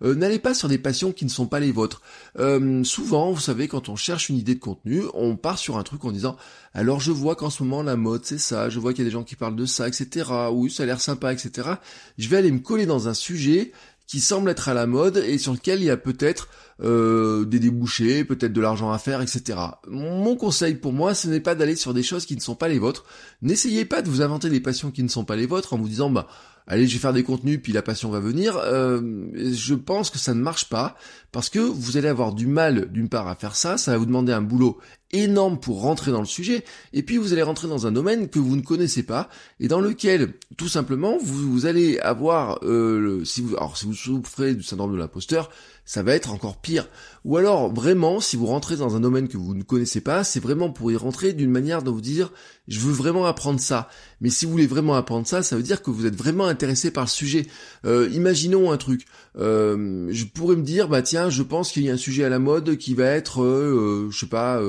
Euh, 0.02 0.14
n'allez 0.14 0.38
pas 0.38 0.54
sur 0.54 0.68
des 0.68 0.78
passions 0.78 1.12
qui 1.12 1.24
ne 1.24 1.30
sont 1.30 1.46
pas 1.46 1.60
les 1.60 1.72
vôtres. 1.72 2.00
Euh, 2.38 2.82
souvent, 2.84 3.32
vous 3.32 3.40
savez, 3.40 3.68
quand 3.68 3.88
on 3.88 3.96
cherche 3.96 4.28
une 4.28 4.36
idée 4.36 4.54
de 4.54 4.60
contenu, 4.60 5.02
on 5.14 5.36
part 5.36 5.58
sur 5.58 5.76
un 5.76 5.82
truc 5.82 6.04
en 6.04 6.12
disant 6.12 6.36
alors 6.72 7.00
je 7.00 7.10
vois 7.10 7.34
qu'en 7.34 7.50
ce 7.50 7.62
moment 7.62 7.82
la 7.82 7.96
mode 7.96 8.24
c'est 8.24 8.38
ça, 8.38 8.70
je 8.70 8.78
vois 8.78 8.92
qu'il 8.92 9.04
y 9.04 9.06
a 9.06 9.10
des 9.10 9.12
gens 9.12 9.24
qui 9.24 9.36
parlent 9.36 9.56
de 9.56 9.66
ça, 9.66 9.88
etc. 9.88 10.30
Oui, 10.52 10.70
ça 10.70 10.84
a 10.84 10.86
l'air 10.86 11.00
sympa, 11.00 11.32
etc. 11.32 11.70
Je 12.16 12.28
vais 12.28 12.36
aller 12.36 12.52
me 12.52 12.60
coller 12.60 12.86
dans 12.86 13.08
un 13.08 13.14
sujet 13.14 13.72
qui 14.10 14.18
semble 14.18 14.50
être 14.50 14.68
à 14.68 14.74
la 14.74 14.88
mode 14.88 15.18
et 15.18 15.38
sur 15.38 15.52
lequel 15.52 15.78
il 15.78 15.84
y 15.84 15.90
a 15.90 15.96
peut-être 15.96 16.48
euh, 16.82 17.44
des 17.44 17.60
débouchés, 17.60 18.24
peut-être 18.24 18.52
de 18.52 18.60
l'argent 18.60 18.90
à 18.90 18.98
faire, 18.98 19.22
etc. 19.22 19.56
Mon 19.86 20.34
conseil 20.34 20.74
pour 20.74 20.92
moi, 20.92 21.14
ce 21.14 21.28
n'est 21.28 21.38
pas 21.38 21.54
d'aller 21.54 21.76
sur 21.76 21.94
des 21.94 22.02
choses 22.02 22.26
qui 22.26 22.34
ne 22.34 22.40
sont 22.40 22.56
pas 22.56 22.66
les 22.66 22.80
vôtres. 22.80 23.04
N'essayez 23.40 23.84
pas 23.84 24.02
de 24.02 24.08
vous 24.08 24.20
inventer 24.20 24.50
des 24.50 24.58
passions 24.58 24.90
qui 24.90 25.04
ne 25.04 25.08
sont 25.08 25.24
pas 25.24 25.36
les 25.36 25.46
vôtres 25.46 25.74
en 25.74 25.76
vous 25.76 25.86
disant 25.86 26.10
bah 26.10 26.26
allez 26.70 26.86
je 26.86 26.94
vais 26.94 26.98
faire 26.98 27.12
des 27.12 27.24
contenus 27.24 27.60
puis 27.62 27.72
la 27.72 27.82
passion 27.82 28.10
va 28.10 28.20
venir. 28.20 28.56
Euh, 28.56 29.00
je 29.34 29.74
pense 29.74 30.08
que 30.08 30.18
ça 30.18 30.32
ne 30.32 30.40
marche 30.40 30.68
pas 30.70 30.96
parce 31.32 31.50
que 31.50 31.58
vous 31.58 31.96
allez 31.96 32.08
avoir 32.08 32.32
du 32.32 32.46
mal 32.46 32.90
d'une 32.90 33.08
part 33.08 33.28
à 33.28 33.34
faire 33.34 33.56
ça, 33.56 33.76
ça 33.76 33.92
va 33.92 33.98
vous 33.98 34.06
demander 34.06 34.32
un 34.32 34.40
boulot 34.40 34.78
énorme 35.12 35.58
pour 35.58 35.80
rentrer 35.82 36.12
dans 36.12 36.20
le 36.20 36.26
sujet, 36.26 36.64
et 36.92 37.02
puis 37.02 37.16
vous 37.16 37.32
allez 37.32 37.42
rentrer 37.42 37.68
dans 37.68 37.86
un 37.86 37.92
domaine 37.92 38.28
que 38.28 38.38
vous 38.38 38.56
ne 38.56 38.62
connaissez 38.62 39.02
pas, 39.02 39.28
et 39.58 39.68
dans 39.68 39.80
lequel, 39.80 40.34
tout 40.56 40.68
simplement, 40.68 41.18
vous, 41.20 41.66
allez 41.66 41.98
avoir, 41.98 42.60
euh, 42.62 43.24
si 43.24 43.40
vous, 43.40 43.56
alors 43.56 43.76
si 43.76 43.86
vous 43.86 43.94
souffrez 43.94 44.54
du 44.54 44.62
syndrome 44.62 44.92
de 44.92 44.98
l'imposteur, 44.98 45.50
ça 45.90 46.04
va 46.04 46.14
être 46.14 46.30
encore 46.30 46.60
pire. 46.60 46.88
Ou 47.24 47.36
alors, 47.36 47.74
vraiment, 47.74 48.20
si 48.20 48.36
vous 48.36 48.46
rentrez 48.46 48.76
dans 48.76 48.94
un 48.94 49.00
domaine 49.00 49.26
que 49.26 49.36
vous 49.36 49.56
ne 49.56 49.64
connaissez 49.64 50.00
pas, 50.00 50.22
c'est 50.22 50.38
vraiment 50.38 50.70
pour 50.70 50.92
y 50.92 50.96
rentrer 50.96 51.32
d'une 51.32 51.50
manière 51.50 51.82
de 51.82 51.90
vous 51.90 52.00
dire, 52.00 52.30
je 52.68 52.78
veux 52.78 52.92
vraiment 52.92 53.26
apprendre 53.26 53.58
ça. 53.58 53.88
Mais 54.20 54.30
si 54.30 54.44
vous 54.44 54.52
voulez 54.52 54.68
vraiment 54.68 54.94
apprendre 54.94 55.26
ça, 55.26 55.42
ça 55.42 55.56
veut 55.56 55.64
dire 55.64 55.82
que 55.82 55.90
vous 55.90 56.06
êtes 56.06 56.14
vraiment 56.14 56.46
intéressé 56.46 56.92
par 56.92 57.02
le 57.06 57.08
sujet. 57.08 57.48
Euh, 57.86 58.08
imaginons 58.12 58.70
un 58.70 58.76
truc. 58.76 59.04
Euh, 59.36 60.06
je 60.12 60.26
pourrais 60.26 60.54
me 60.54 60.62
dire, 60.62 60.86
bah 60.86 61.02
tiens, 61.02 61.28
je 61.28 61.42
pense 61.42 61.72
qu'il 61.72 61.82
y 61.82 61.90
a 61.90 61.94
un 61.94 61.96
sujet 61.96 62.22
à 62.22 62.28
la 62.28 62.38
mode 62.38 62.76
qui 62.76 62.94
va 62.94 63.06
être, 63.06 63.42
euh, 63.42 64.06
je 64.12 64.16
sais 64.20 64.26
pas, 64.26 64.62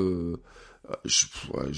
je, 1.04 1.26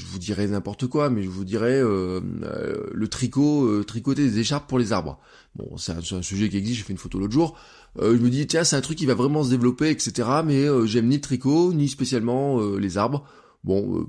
vous 0.07 0.19
dirais 0.19 0.47
n'importe 0.47 0.87
quoi, 0.87 1.11
mais 1.11 1.23
je 1.23 1.29
vous 1.29 1.45
dirais 1.45 1.83
le 1.83 3.07
tricot, 3.11 3.85
tricoter 3.85 4.27
des 4.27 4.39
écharpes 4.39 4.71
pour 4.71 4.79
les 4.79 4.95
arbres. 4.95 5.21
Bon, 5.57 5.77
c'est 5.77 5.93
un, 5.93 6.23
sujet 6.23 6.49
qui 6.49 6.57
existe. 6.57 6.79
J'ai 6.79 6.85
fait 6.85 6.93
une 6.93 6.99
photo 6.99 7.19
l'autre 7.19 7.33
jour. 7.33 7.57
Euh, 8.01 8.17
je 8.17 8.23
me 8.23 8.29
dis 8.29 8.47
tiens 8.47 8.65
c'est 8.65 8.77
un 8.77 8.81
truc 8.81 8.99
qui 8.99 9.07
va 9.07 9.15
vraiment 9.15 9.45
se 9.45 9.51
développer 9.51 9.89
etc 9.89 10.29
mais 10.45 10.65
euh, 10.65 10.85
j'aime 10.85 11.07
ni 11.07 11.17
le 11.17 11.21
tricot 11.21 11.73
ni 11.73 11.89
spécialement 11.89 12.61
euh, 12.61 12.79
les 12.79 12.99
arbres. 12.99 13.25
Bon 13.63 14.07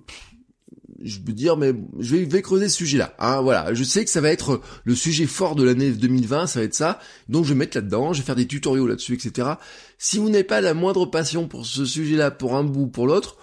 je 1.01 1.19
veux 1.25 1.33
dire 1.33 1.55
mais 1.55 1.73
je 1.99 2.15
vais, 2.15 2.41
creuser 2.41 2.67
ce 2.67 2.77
sujet 2.77 2.97
là 2.97 3.15
hein, 3.19 3.41
voilà. 3.41 3.73
Je 3.73 3.83
sais 3.83 4.03
que 4.03 4.09
ça 4.09 4.21
va 4.21 4.31
être 4.31 4.61
le 4.85 4.95
sujet 4.95 5.27
fort 5.27 5.55
de 5.55 5.63
l'année 5.63 5.91
2020 5.91 6.47
ça 6.47 6.59
va 6.59 6.65
être 6.65 6.73
ça. 6.73 6.99
Donc 7.29 7.45
je 7.45 7.49
vais 7.49 7.59
mettre 7.59 7.77
là 7.77 7.81
dedans 7.81 8.11
je 8.11 8.21
vais 8.21 8.25
faire 8.25 8.35
des 8.35 8.47
tutoriaux 8.47 8.87
là 8.87 8.95
dessus 8.95 9.13
etc 9.13 9.49
si 9.97 10.17
vous 10.17 10.29
n'avez 10.29 10.43
pas 10.43 10.61
la 10.61 10.73
moindre 10.73 11.05
passion 11.05 11.47
pour 11.47 11.65
ce 11.65 11.85
sujet 11.85 12.15
là 12.15 12.31
pour 12.31 12.55
un 12.55 12.63
bout 12.63 12.83
ou 12.83 12.87
pour 12.87 13.07
l'autre 13.07 13.37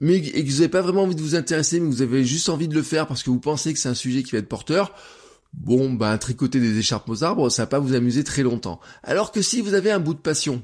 mais 0.00 0.16
et 0.16 0.44
que 0.44 0.50
vous 0.50 0.56
n'avez 0.56 0.68
pas 0.68 0.82
vraiment 0.82 1.04
envie 1.04 1.14
de 1.14 1.22
vous 1.22 1.36
intéresser 1.36 1.78
mais 1.78 1.88
que 1.88 1.94
vous 1.94 2.02
avez 2.02 2.24
juste 2.24 2.48
envie 2.48 2.66
de 2.66 2.74
le 2.74 2.82
faire 2.82 3.06
parce 3.06 3.22
que 3.22 3.30
vous 3.30 3.38
pensez 3.38 3.72
que 3.72 3.78
c'est 3.78 3.88
un 3.88 3.94
sujet 3.94 4.24
qui 4.24 4.32
va 4.32 4.38
être 4.38 4.48
porteur 4.48 4.92
bon, 5.56 5.92
ben, 5.92 6.18
tricoter 6.18 6.60
des 6.60 6.78
écharpes 6.78 7.08
aux 7.08 7.24
arbres, 7.24 7.50
ça 7.50 7.62
va 7.62 7.66
pas 7.66 7.78
vous 7.78 7.94
amuser 7.94 8.24
très 8.24 8.42
longtemps. 8.42 8.80
Alors 9.02 9.32
que 9.32 9.42
si 9.42 9.60
vous 9.60 9.74
avez 9.74 9.90
un 9.90 10.00
bout 10.00 10.14
de 10.14 10.20
passion, 10.20 10.62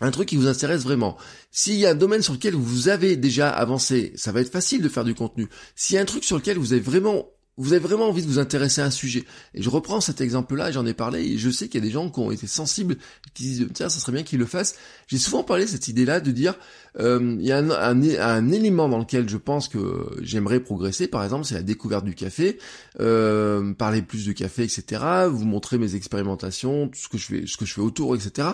un 0.00 0.10
truc 0.10 0.28
qui 0.28 0.36
vous 0.36 0.48
intéresse 0.48 0.82
vraiment. 0.82 1.16
S'il 1.50 1.76
y 1.76 1.86
a 1.86 1.90
un 1.90 1.94
domaine 1.94 2.22
sur 2.22 2.32
lequel 2.32 2.54
vous 2.54 2.88
avez 2.88 3.16
déjà 3.16 3.50
avancé, 3.50 4.12
ça 4.16 4.32
va 4.32 4.40
être 4.40 4.50
facile 4.50 4.82
de 4.82 4.88
faire 4.88 5.04
du 5.04 5.14
contenu. 5.14 5.48
S'il 5.76 5.94
y 5.94 5.98
a 5.98 6.02
un 6.02 6.06
truc 6.06 6.24
sur 6.24 6.36
lequel 6.36 6.58
vous 6.58 6.72
avez 6.72 6.82
vraiment 6.82 7.28
vous 7.56 7.72
avez 7.72 7.80
vraiment 7.80 8.08
envie 8.08 8.22
de 8.22 8.26
vous 8.26 8.38
intéresser 8.38 8.80
à 8.80 8.86
un 8.86 8.90
sujet. 8.90 9.24
Et 9.54 9.62
je 9.62 9.70
reprends 9.70 10.00
cet 10.00 10.20
exemple-là, 10.20 10.72
j'en 10.72 10.86
ai 10.86 10.94
parlé, 10.94 11.22
et 11.24 11.38
je 11.38 11.50
sais 11.50 11.68
qu'il 11.68 11.80
y 11.80 11.84
a 11.84 11.86
des 11.86 11.92
gens 11.92 12.10
qui 12.10 12.18
ont 12.18 12.30
été 12.30 12.46
sensibles, 12.46 12.96
qui 13.32 13.44
disent, 13.44 13.68
tiens, 13.72 13.88
ça 13.88 14.00
serait 14.00 14.12
bien 14.12 14.22
qu'ils 14.22 14.40
le 14.40 14.46
fassent. 14.46 14.76
J'ai 15.06 15.18
souvent 15.18 15.44
parlé 15.44 15.64
de 15.64 15.70
cette 15.70 15.86
idée-là 15.86 16.20
de 16.20 16.30
dire, 16.32 16.54
euh, 16.98 17.36
il 17.38 17.46
y 17.46 17.52
a 17.52 17.58
un, 17.58 18.50
élément 18.50 18.88
dans 18.88 18.98
lequel 18.98 19.28
je 19.28 19.36
pense 19.36 19.68
que 19.68 20.16
j'aimerais 20.20 20.60
progresser, 20.60 21.06
par 21.06 21.22
exemple, 21.22 21.44
c'est 21.44 21.54
la 21.54 21.62
découverte 21.62 22.04
du 22.04 22.14
café, 22.14 22.58
euh, 23.00 23.72
parler 23.74 24.02
plus 24.02 24.26
de 24.26 24.32
café, 24.32 24.64
etc., 24.64 25.02
vous 25.30 25.44
montrer 25.44 25.78
mes 25.78 25.94
expérimentations, 25.94 26.88
tout 26.88 26.98
ce 26.98 27.08
que 27.08 27.18
je 27.18 27.26
fais, 27.26 27.46
ce 27.46 27.56
que 27.56 27.66
je 27.66 27.74
fais 27.74 27.80
autour, 27.80 28.16
etc. 28.16 28.48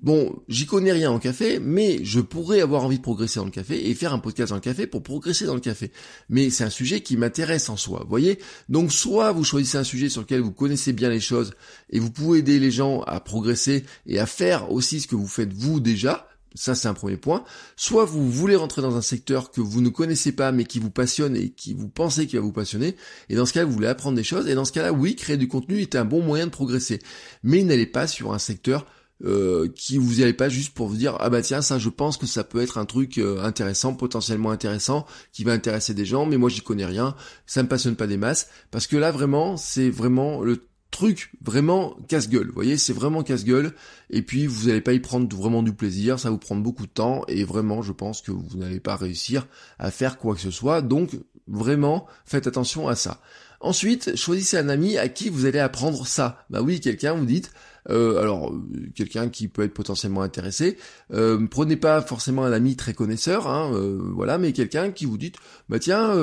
Bon, 0.00 0.42
j'y 0.48 0.66
connais 0.66 0.92
rien 0.92 1.10
en 1.10 1.18
café, 1.18 1.58
mais 1.58 2.04
je 2.04 2.20
pourrais 2.20 2.60
avoir 2.60 2.84
envie 2.84 2.98
de 2.98 3.02
progresser 3.02 3.38
dans 3.38 3.46
le 3.46 3.50
café 3.50 3.88
et 3.88 3.94
faire 3.94 4.12
un 4.12 4.18
podcast 4.18 4.50
dans 4.50 4.56
le 4.56 4.60
café 4.60 4.86
pour 4.86 5.02
progresser 5.02 5.46
dans 5.46 5.54
le 5.54 5.60
café. 5.60 5.90
Mais 6.28 6.50
c'est 6.50 6.64
un 6.64 6.70
sujet 6.70 7.00
qui 7.00 7.16
m'intéresse 7.16 7.68
en 7.68 7.76
soi. 7.76 8.04
Voyez, 8.08 8.38
Donc 8.68 8.92
soit 8.92 9.32
vous 9.32 9.44
choisissez 9.44 9.78
un 9.78 9.84
sujet 9.84 10.08
sur 10.08 10.20
lequel 10.20 10.40
vous 10.40 10.52
connaissez 10.52 10.92
bien 10.92 11.08
les 11.08 11.20
choses 11.20 11.54
et 11.90 12.00
vous 12.00 12.10
pouvez 12.10 12.40
aider 12.40 12.58
les 12.58 12.70
gens 12.70 13.00
à 13.02 13.20
progresser 13.20 13.84
et 14.06 14.18
à 14.18 14.26
faire 14.26 14.70
aussi 14.70 15.00
ce 15.00 15.06
que 15.06 15.16
vous 15.16 15.26
faites 15.26 15.52
vous 15.52 15.80
déjà, 15.80 16.28
ça, 16.54 16.76
c'est 16.76 16.86
un 16.86 16.94
premier 16.94 17.16
point. 17.16 17.44
Soit 17.76 18.04
vous 18.04 18.30
voulez 18.30 18.54
rentrer 18.54 18.80
dans 18.80 18.96
un 18.96 19.02
secteur 19.02 19.50
que 19.50 19.60
vous 19.60 19.80
ne 19.80 19.88
connaissez 19.88 20.30
pas, 20.30 20.52
mais 20.52 20.64
qui 20.64 20.78
vous 20.78 20.90
passionne 20.90 21.36
et 21.36 21.50
qui 21.50 21.74
vous 21.74 21.88
pensez 21.88 22.28
qu'il 22.28 22.38
va 22.38 22.44
vous 22.44 22.52
passionner. 22.52 22.94
Et 23.28 23.34
dans 23.34 23.44
ce 23.44 23.52
cas, 23.52 23.64
vous 23.64 23.72
voulez 23.72 23.88
apprendre 23.88 24.16
des 24.16 24.22
choses. 24.22 24.46
Et 24.48 24.54
dans 24.54 24.64
ce 24.64 24.70
cas-là, 24.70 24.92
oui, 24.92 25.16
créer 25.16 25.36
du 25.36 25.48
contenu 25.48 25.80
est 25.80 25.96
un 25.96 26.04
bon 26.04 26.22
moyen 26.22 26.46
de 26.46 26.52
progresser. 26.52 27.00
Mais 27.42 27.64
n'allez 27.64 27.86
pas 27.86 28.06
sur 28.06 28.32
un 28.32 28.38
secteur 28.38 28.86
euh, 29.22 29.68
qui 29.74 29.96
vous 29.96 30.20
y 30.20 30.22
allez 30.22 30.32
pas 30.32 30.48
juste 30.48 30.74
pour 30.74 30.88
vous 30.88 30.96
dire 30.96 31.16
ah 31.20 31.30
bah 31.30 31.40
tiens 31.40 31.62
ça 31.62 31.78
je 31.78 31.88
pense 31.88 32.16
que 32.16 32.26
ça 32.26 32.42
peut 32.42 32.60
être 32.60 32.78
un 32.78 32.84
truc 32.84 33.18
euh, 33.18 33.40
intéressant 33.42 33.94
potentiellement 33.94 34.50
intéressant 34.50 35.06
qui 35.32 35.44
va 35.44 35.52
intéresser 35.52 35.94
des 35.94 36.04
gens 36.04 36.26
mais 36.26 36.36
moi 36.36 36.50
j'y 36.50 36.62
connais 36.62 36.84
rien 36.84 37.14
ça 37.46 37.62
me 37.62 37.68
passionne 37.68 37.94
pas 37.94 38.08
des 38.08 38.16
masses 38.16 38.48
parce 38.72 38.88
que 38.88 38.96
là 38.96 39.12
vraiment 39.12 39.56
c'est 39.56 39.88
vraiment 39.88 40.42
le 40.42 40.66
truc 40.94 41.32
vraiment 41.42 41.96
casse-gueule. 42.06 42.52
Voyez, 42.54 42.78
c'est 42.78 42.92
vraiment 42.92 43.24
casse-gueule. 43.24 43.72
Et 44.10 44.22
puis, 44.22 44.46
vous 44.46 44.68
n'allez 44.68 44.80
pas 44.80 44.92
y 44.92 45.00
prendre 45.00 45.34
vraiment 45.36 45.64
du 45.64 45.72
plaisir. 45.72 46.20
Ça 46.20 46.30
vous 46.30 46.38
prendre 46.38 46.62
beaucoup 46.62 46.86
de 46.86 46.92
temps. 46.92 47.24
Et 47.26 47.42
vraiment, 47.42 47.82
je 47.82 47.90
pense 47.90 48.22
que 48.22 48.30
vous 48.30 48.56
n'allez 48.56 48.78
pas 48.78 48.94
réussir 48.94 49.48
à 49.80 49.90
faire 49.90 50.18
quoi 50.18 50.36
que 50.36 50.40
ce 50.40 50.52
soit. 50.52 50.82
Donc, 50.82 51.10
vraiment, 51.48 52.06
faites 52.24 52.46
attention 52.46 52.86
à 52.86 52.94
ça. 52.94 53.20
Ensuite, 53.60 54.14
choisissez 54.14 54.56
un 54.56 54.68
ami 54.68 54.96
à 54.96 55.08
qui 55.08 55.30
vous 55.30 55.46
allez 55.46 55.58
apprendre 55.58 56.06
ça. 56.06 56.44
Bah 56.48 56.62
oui, 56.62 56.80
quelqu'un, 56.80 57.14
vous 57.14 57.26
dites, 57.26 57.50
euh, 57.90 58.20
alors 58.20 58.50
euh, 58.50 58.62
quelqu'un 58.94 59.28
qui 59.28 59.48
peut 59.48 59.62
être 59.62 59.74
potentiellement 59.74 60.22
intéressé. 60.22 60.78
Euh, 61.12 61.46
prenez 61.50 61.76
pas 61.76 62.00
forcément 62.02 62.44
un 62.44 62.52
ami 62.52 62.76
très 62.76 62.94
connaisseur, 62.94 63.46
hein, 63.46 63.72
voilà, 64.14 64.38
mais 64.38 64.52
quelqu'un 64.52 64.90
qui 64.90 65.04
vous 65.04 65.18
dit, 65.18 65.32
bah 65.68 65.78
tiens, 65.78 66.14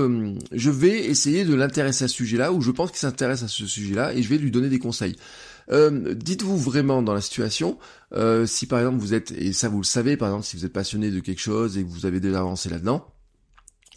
je 0.52 0.70
vais 0.70 1.06
essayer 1.06 1.46
de 1.46 1.54
l'intéresser 1.54 2.06
à 2.06 2.08
ce 2.08 2.16
sujet-là, 2.16 2.52
ou 2.52 2.62
je 2.62 2.72
pense 2.72 2.92
qu'il 2.92 3.00
s'intéresse 3.00 3.44
à 3.44 3.48
ce 3.48 3.66
sujet-là, 3.66 4.14
et 4.14 4.22
je 4.22 4.30
vais 4.30 4.38
lui 4.38 4.52
donner 4.52 4.70
des 4.70 4.80
conseils. 4.80 5.16
dites-vous 5.72 6.58
vraiment 6.58 7.02
dans 7.02 7.14
la 7.14 7.22
situation, 7.22 7.78
si 8.46 8.66
par 8.68 8.80
exemple 8.80 9.00
vous 9.00 9.14
êtes, 9.14 9.32
et 9.32 9.54
ça 9.54 9.70
vous 9.70 9.80
le 9.80 9.86
savez, 9.86 10.18
par 10.18 10.30
exemple 10.30 10.46
si 10.46 10.58
vous 10.58 10.66
êtes 10.66 10.74
passionné 10.74 11.12
de 11.12 11.20
quelque 11.20 11.42
chose 11.42 11.78
et 11.78 11.84
que 11.84 11.90
vous 11.90 12.06
avez 12.06 12.20
déjà 12.20 12.40
avancé 12.40 12.70
là-dedans, 12.70 13.06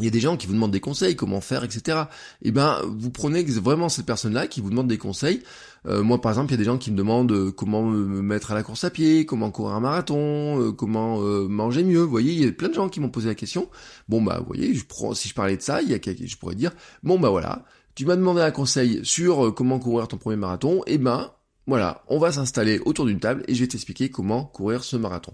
il 0.01 0.05
y 0.05 0.09
a 0.09 0.11
des 0.11 0.21
gens 0.21 0.37
qui 0.37 0.49
vous 0.49 0.55
demandent 0.55 0.73
des 0.73 0.81
conseils, 0.81 1.15
comment 1.15 1.41
faire, 1.41 1.63
etc. 1.63 1.99
Et 2.43 2.49
eh 2.49 2.51
ben, 2.51 2.81
vous 2.85 3.11
prenez 3.11 3.45
vraiment 3.45 3.89
cette 3.89 4.07
personne-là 4.07 4.49
qui 4.49 4.61
vous 4.61 4.71
demande 4.71 4.89
des 4.89 4.99
conseils. 4.99 5.43
Euh, 5.87 6.03
moi, 6.03 6.21
par 6.21 6.33
exemple, 6.33 6.53
il 6.53 6.55
y 6.55 6.55
a 6.55 6.59
des 6.59 6.65
gens 6.65 6.79
qui 6.79 6.91
me 6.91 6.97
demandent 6.97 7.31
euh, 7.31 7.53
comment 7.53 7.83
me 7.83 8.21
mettre 8.21 8.51
à 8.51 8.55
la 8.55 8.65
course 8.65 8.83
à 8.83 8.91
pied, 8.91 9.25
comment 9.25 9.53
courir 9.53 9.75
un 9.75 9.81
marathon, 9.81 10.61
euh, 10.61 10.73
comment 10.73 11.19
manger 11.49 11.85
mieux. 11.85 12.01
Vous 12.01 12.11
voyez, 12.11 12.33
il 12.33 12.45
y 12.45 12.49
a 12.49 12.53
plein 12.53 12.69
de 12.69 12.75
gens 12.75 12.89
qui 12.89 12.99
m'ont 12.99 13.09
posé 13.09 13.29
la 13.29 13.37
question. 13.37 13.69
Bon, 14.09 14.21
bah, 14.21 14.39
vous 14.41 14.47
voyez, 14.47 14.75
je 14.75 14.83
si 15.15 15.29
je 15.29 15.35
parlais 15.35 15.57
de 15.57 15.63
ça, 15.63 15.81
il 15.81 15.91
y 15.91 15.95
a, 15.95 15.99
je 16.03 16.37
pourrais 16.37 16.57
dire, 16.57 16.73
bon, 17.05 17.21
bah 17.21 17.29
voilà, 17.29 17.65
tu 17.95 18.05
m'as 18.05 18.17
demandé 18.17 18.41
un 18.41 18.51
conseil 18.51 19.01
sur 19.05 19.55
comment 19.55 19.79
courir 19.79 20.09
ton 20.09 20.17
premier 20.17 20.37
marathon. 20.37 20.83
Et 20.87 20.95
eh 20.95 20.99
ben, 20.99 21.31
voilà, 21.67 22.03
on 22.09 22.19
va 22.19 22.33
s'installer 22.33 22.79
autour 22.85 23.07
d'une 23.07 23.21
table 23.21 23.43
et 23.49 23.55
je 23.55 23.61
vais 23.61 23.69
t'expliquer 23.69 24.11
comment 24.11 24.45
courir 24.45 24.85
ce 24.85 24.97
marathon. 24.97 25.33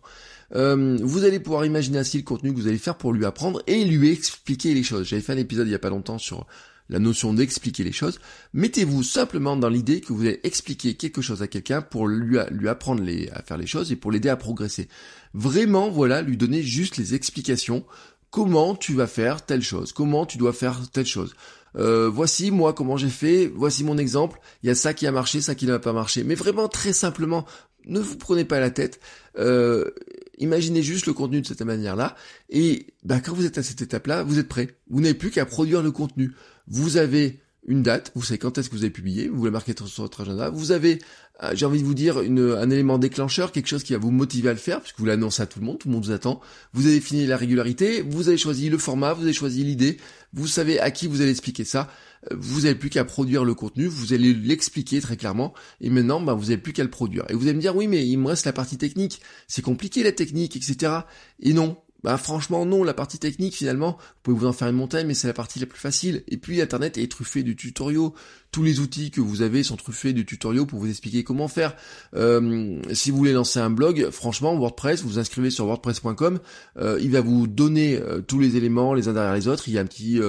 Euh, 0.55 0.99
vous 1.03 1.25
allez 1.25 1.41
pouvoir 1.41 1.65
imaginer 1.65 1.99
ainsi 1.99 2.19
le 2.19 2.23
contenu 2.23 2.53
que 2.53 2.59
vous 2.59 2.69
allez 2.69 2.79
faire 2.79 2.97
pour 2.97 3.13
lui 3.13 3.25
apprendre 3.25 3.63
et 3.67 3.85
lui 3.85 4.11
expliquer 4.11 4.75
les 4.75 4.83
choses. 4.83 5.09
J'avais 5.09 5.23
fait 5.23 5.33
un 5.33 5.39
épisode 5.39 5.67
il 5.67 5.73
y 5.73 5.75
a 5.75 5.81
pas 5.81 5.91
longtemps 5.91 6.19
sur 6.19 6.47
la 6.89 6.99
notion 6.99 7.33
d'expliquer 7.33 7.85
les 7.85 7.93
choses. 7.93 8.21
Mettez-vous 8.53 9.03
simplement 9.03 9.57
dans 9.57 9.69
l'idée 9.69 10.01
que 10.01 10.13
vous 10.13 10.23
allez 10.23 10.41
expliquer 10.43 10.95
quelque 10.95 11.23
chose 11.23 11.41
à 11.41 11.49
quelqu'un 11.49 11.83
pour 11.83 12.07
lui, 12.09 12.39
apprendre 12.69 13.03
à 13.33 13.43
faire 13.43 13.57
les 13.57 13.67
choses 13.67 13.93
et 13.93 13.97
pour 13.97 14.11
l'aider 14.11 14.29
à 14.29 14.37
progresser. 14.37 14.89
Vraiment, 15.33 15.89
voilà, 15.89 16.21
lui 16.21 16.37
donner 16.37 16.63
juste 16.63 16.97
les 16.97 17.15
explications. 17.15 17.85
Comment 18.31 18.75
tu 18.75 18.95
vas 18.95 19.07
faire 19.07 19.45
telle 19.45 19.63
chose? 19.63 19.93
Comment 19.93 20.27
tu 20.27 20.39
dois 20.39 20.53
faire 20.53 20.89
telle 20.93 21.07
chose? 21.07 21.35
Euh, 21.77 22.09
voici 22.09 22.51
moi 22.51 22.73
comment 22.73 22.97
j'ai 22.97 23.09
fait, 23.09 23.47
voici 23.55 23.85
mon 23.85 23.99
exemple, 23.99 24.41
il 24.63 24.69
y 24.69 24.71
a 24.71 24.75
ça 24.75 24.95
qui 24.95 25.07
a 25.07 25.13
marché, 25.13 25.41
ça 25.41 25.55
qui 25.55 25.67
n'a 25.67 25.79
pas 25.79 25.93
marché. 25.93 26.25
Mais 26.25 26.35
vraiment 26.35 26.69
très 26.69 26.93
simplement, 26.93 27.47
ne 27.87 28.01
vous 28.01 28.17
prenez 28.17 28.45
pas 28.45 28.61
la 28.61 28.71
tête, 28.71 29.01
euh, 29.39 29.91
imaginez 30.39 30.83
juste 30.83 31.07
le 31.07 31.13
contenu 31.13 31.41
de 31.41 31.47
cette 31.47 31.63
manière-là, 31.63 32.17
et 32.49 32.87
bah, 33.05 33.21
quand 33.21 33.33
vous 33.33 33.47
êtes 33.47 33.59
à 33.59 33.63
cette 33.63 33.83
étape-là, 33.83 34.23
vous 34.23 34.39
êtes 34.39 34.49
prêt. 34.49 34.77
Vous 34.89 35.01
n'avez 35.01 35.15
plus 35.15 35.31
qu'à 35.31 35.47
produire 35.47 35.83
le 35.83 35.91
contenu. 35.91 36.33
Vous 36.67 36.97
avez 36.97 37.41
une 37.67 37.83
date, 37.83 38.13
vous 38.15 38.23
savez 38.23 38.39
quand 38.39 38.57
est-ce 38.59 38.71
que 38.71 38.75
vous 38.75 38.83
avez 38.83 38.91
publié, 38.91 39.29
vous 39.29 39.45
le 39.45 39.51
marquez 39.51 39.75
sur 39.85 40.03
votre 40.03 40.23
agenda, 40.23 40.49
vous 40.51 40.73
avez, 40.73 40.99
euh, 41.43 41.53
j'ai 41.55 41.67
envie 41.67 41.81
de 41.81 41.87
vous 41.87 41.95
dire, 41.95 42.19
un 42.19 42.71
élément 42.71 42.99
déclencheur, 42.99 43.53
quelque 43.53 43.69
chose 43.69 43.83
qui 43.83 43.93
va 43.93 43.99
vous 43.99 44.11
motiver 44.11 44.49
à 44.49 44.53
le 44.53 44.59
faire, 44.59 44.81
puisque 44.81 44.99
vous 44.99 45.05
l'annoncez 45.05 45.43
à 45.43 45.47
tout 45.47 45.61
le 45.61 45.67
monde, 45.67 45.79
tout 45.79 45.89
le 45.89 45.95
monde 45.95 46.05
vous 46.05 46.13
attend, 46.13 46.41
vous 46.73 46.87
avez 46.87 47.01
fini 47.01 47.27
la 47.27 47.37
régularité, 47.37 48.03
vous 48.03 48.29
avez 48.29 48.39
choisi 48.39 48.71
le 48.71 48.79
format, 48.79 49.13
vous 49.13 49.25
avez 49.25 49.33
choisi 49.33 49.63
l'idée, 49.63 49.99
vous 50.33 50.47
savez 50.47 50.81
à 50.81 50.91
qui 50.91 51.07
vous 51.07 51.21
allez 51.21 51.31
expliquer 51.31 51.65
ça, 51.65 51.91
euh, 52.31 52.37
vous 52.39 52.63
n'avez 52.63 52.75
plus 52.75 52.91
qu'à 52.91 53.05
produire 53.05 53.45
le 53.45 53.55
contenu, 53.55 53.87
vous 53.87 54.15
allez 54.15 54.33
l'expliquer 54.33 55.01
très 55.01 55.17
clairement, 55.17 55.53
et 55.81 55.91
maintenant, 55.91 56.21
bah, 56.21 56.33
vous 56.33 56.45
n'avez 56.45 56.59
plus 56.59 56.73
qu'à 56.73 56.85
le 56.85 56.91
produire. 56.91 57.25
Et 57.29 57.35
vous 57.35 57.43
allez 57.43 57.55
me 57.55 57.61
dire, 57.61 57.77
oui, 57.77 57.89
mais 57.89 58.07
il 58.07 58.17
me 58.17 58.29
reste 58.29 58.47
la 58.47 58.53
partie 58.53 58.79
technique, 58.79 59.21
c'est 59.49 59.63
compliqué 59.63 60.03
la 60.03 60.13
technique, 60.13 60.57
etc. 60.57 60.93
Et 61.41 61.53
non, 61.53 61.77
bah 62.03 62.17
franchement 62.17 62.65
non, 62.65 62.83
la 62.85 62.95
partie 62.95 63.19
technique 63.19 63.55
finalement, 63.55 63.99
vous 63.99 64.21
pouvez 64.23 64.39
vous 64.39 64.47
en 64.47 64.53
faire 64.53 64.69
une 64.69 64.77
montagne, 64.77 65.07
mais 65.07 65.15
c'est 65.15 65.27
la 65.27 65.35
partie 65.35 65.59
la 65.59 65.67
plus 65.67 65.79
facile. 65.79 66.25
Et 66.29 66.37
puis 66.37 66.61
Internet 66.61 66.99
est 66.99 67.11
truffé 67.11 67.43
de 67.43 67.53
tutoriaux. 67.53 68.15
Tous 68.53 68.65
les 68.65 68.81
outils 68.81 69.13
que 69.13 69.21
vous 69.21 69.43
avez 69.43 69.63
sont 69.63 69.77
truffés 69.77 70.13
de 70.13 70.23
tutoriaux 70.23 70.67
pour 70.67 70.81
vous 70.81 70.89
expliquer 70.89 71.23
comment 71.23 71.47
faire. 71.47 71.77
Euh, 72.17 72.81
si 72.93 73.13
vous 73.13 73.17
voulez 73.17 73.33
lancer 73.33 73.61
un 73.61 73.71
blog, 73.71 74.11
franchement 74.11 74.57
WordPress, 74.57 75.03
vous 75.03 75.11
vous 75.11 75.19
inscrivez 75.21 75.51
sur 75.51 75.67
WordPress.com, 75.67 76.41
euh, 76.79 76.99
il 77.01 77.13
va 77.13 77.21
vous 77.21 77.47
donner 77.47 77.97
euh, 77.97 78.21
tous 78.21 78.41
les 78.41 78.57
éléments 78.57 78.93
les 78.93 79.07
uns 79.07 79.13
derrière 79.13 79.35
les 79.35 79.47
autres. 79.47 79.69
Il 79.69 79.75
y 79.75 79.79
a 79.79 79.83
un 79.83 79.87
petit, 79.87 80.21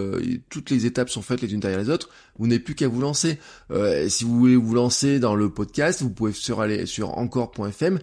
toutes 0.49 0.69
les 0.69 0.85
étapes 0.85 1.09
sont 1.09 1.23
faites 1.23 1.41
les 1.41 1.51
unes 1.51 1.59
derrière 1.59 1.79
les 1.79 1.89
autres. 1.89 2.09
Vous 2.37 2.45
n'avez 2.45 2.59
plus 2.59 2.75
qu'à 2.75 2.87
vous 2.87 3.01
lancer. 3.01 3.39
si 4.07 4.23
vous 4.23 4.37
voulez 4.37 4.55
vous 4.55 4.75
lancer 4.75 5.19
dans 5.19 5.35
le 5.35 5.49
podcast, 5.49 6.03
vous 6.03 6.11
pouvez 6.11 6.31
sur 6.31 6.61
aller 6.61 6.85
sur 6.85 7.17
encore.fm. 7.17 7.99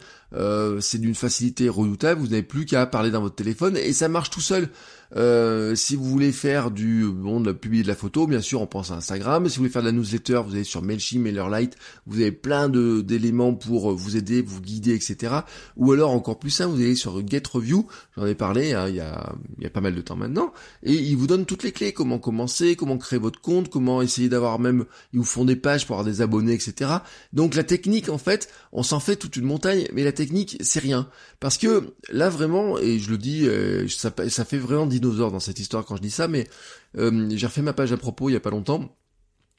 c'est 0.81 1.01
d'une 1.01 1.15
facilité 1.15 1.69
redoutable. 1.69 2.21
Vous 2.21 2.29
n'avez 2.29 2.43
plus 2.43 2.67
qu'à 2.67 2.87
parler 2.87 3.11
dans 3.11 3.21
votre 3.21 3.37
téléphone 3.37 3.77
et 3.77 3.93
ça 3.93 4.09
marche 4.09 4.31
tout 4.31 4.41
seul. 4.41 4.69
Euh, 5.17 5.75
si 5.75 5.97
vous 5.97 6.05
voulez 6.05 6.33
faire 6.33 6.71
du 6.71 7.07
bon 7.11 7.41
de 7.41 7.53
publier 7.53 7.83
de 7.83 7.88
la 7.88 7.95
photo, 7.95 8.27
bien 8.27 8.41
sûr, 8.41 8.61
on 8.61 8.67
pense 8.67 8.91
à 8.91 8.95
Instagram. 8.95 9.49
Si 9.49 9.57
vous 9.57 9.62
voulez 9.62 9.73
faire 9.73 9.83
de 9.83 9.88
la 9.88 9.93
newsletter, 9.93 10.43
vous 10.47 10.55
allez 10.55 10.65
sur 10.65 10.83
Mailchimp, 10.83 11.23
MailerLite. 11.23 11.77
Vous 12.07 12.21
avez 12.21 12.33
plein 12.33 12.69
de 12.69 13.00
d'éléments 13.00 13.55
pour 13.55 13.95
vous 13.95 14.17
aider, 14.17 14.43
vous 14.43 14.61
guider, 14.61 14.95
etc. 14.95 15.35
Ou 15.77 15.93
alors 15.93 16.11
encore 16.11 16.38
plus 16.38 16.50
simple, 16.50 16.75
vous 16.75 16.83
allez 16.83 16.95
sur 16.95 17.27
GetReview. 17.27 17.87
J'en 18.17 18.27
ai 18.27 18.35
parlé 18.35 18.73
hein, 18.73 18.88
il, 18.88 18.97
y 18.97 19.00
a, 19.00 19.35
il 19.59 19.65
y 19.65 19.67
a 19.67 19.71
pas 19.71 19.81
mal 19.81 19.95
de 19.95 20.00
temps 20.00 20.17
maintenant, 20.17 20.53
et 20.83 20.93
ils 20.93 21.17
vous 21.17 21.27
donnent 21.27 21.47
toutes 21.47 21.62
les 21.62 21.73
clés. 21.73 21.93
Comment 21.93 22.19
commencer, 22.19 22.77
comment 22.77 22.99
créer 22.99 23.19
votre 23.19 23.41
compte, 23.41 23.71
comment 23.71 24.03
essayer 24.03 24.29
d'avoir 24.29 24.59
même, 24.59 24.85
ils 25.12 25.19
vous 25.19 25.25
font 25.25 25.45
des 25.45 25.57
pages 25.57 25.87
pour 25.87 25.99
avoir 25.99 26.11
des 26.11 26.21
abonnés, 26.21 26.53
etc. 26.53 26.91
Donc 27.33 27.55
la 27.55 27.65
technique, 27.65 28.09
en 28.09 28.19
fait, 28.19 28.49
on 28.73 28.83
s'en 28.83 29.00
fait 29.00 29.17
toute 29.17 29.37
une 29.37 29.45
montagne, 29.45 29.87
mais 29.93 30.05
la 30.05 30.12
technique, 30.12 30.59
c'est 30.61 30.81
rien. 30.81 31.09
Parce 31.41 31.59
que 31.59 31.95
là 32.11 32.29
vraiment, 32.29 32.79
et 32.79 32.99
je 32.99 33.11
le 33.11 33.19
dis, 33.19 33.47
euh, 33.47 33.87
ça, 33.88 34.12
ça 34.29 34.45
fait 34.45 34.59
vraiment 34.59 34.87
dinosaure 35.00 35.31
dans 35.31 35.40
cette 35.40 35.59
histoire 35.59 35.85
quand 35.85 35.97
je 35.97 36.02
dis 36.02 36.11
ça, 36.11 36.28
mais 36.28 36.49
euh, 36.97 37.28
j'ai 37.35 37.47
refait 37.47 37.62
ma 37.62 37.73
page 37.73 37.93
à 37.93 37.97
propos 37.97 38.28
il 38.28 38.33
y 38.33 38.37
a 38.37 38.40
pas 38.40 38.50
longtemps. 38.50 38.95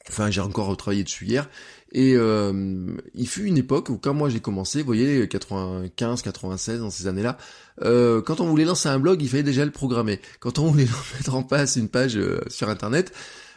Enfin, 0.08 0.32
j'ai 0.32 0.42
encore 0.42 0.68
retravaillé 0.68 1.04
dessus 1.04 1.26
hier. 1.26 1.50
Et 1.92 2.14
euh, 2.16 2.98
il 3.14 3.28
fut 3.28 3.44
une 3.44 3.58
époque 3.58 3.90
où 3.90 3.98
quand 3.98 4.14
moi 4.14 4.30
j'ai 4.30 4.40
commencé, 4.40 4.80
vous 4.80 4.86
voyez, 4.86 5.28
95, 5.28 6.22
96, 6.22 6.80
dans 6.80 6.90
ces 6.90 7.08
années-là, 7.08 7.38
euh, 7.84 8.22
quand 8.22 8.40
on 8.40 8.46
voulait 8.46 8.66
lancer 8.66 8.90
un 8.90 8.98
blog, 8.98 9.22
il 9.22 9.30
fallait 9.30 9.44
déjà 9.44 9.66
le 9.66 9.72
programmer. 9.72 10.20
Quand 10.40 10.58
on 10.58 10.68
voulait 10.68 10.88
mettre 11.18 11.36
en 11.36 11.44
place 11.44 11.76
une 11.76 11.90
page 11.90 12.18
sur 12.48 12.70
Internet, 12.70 13.12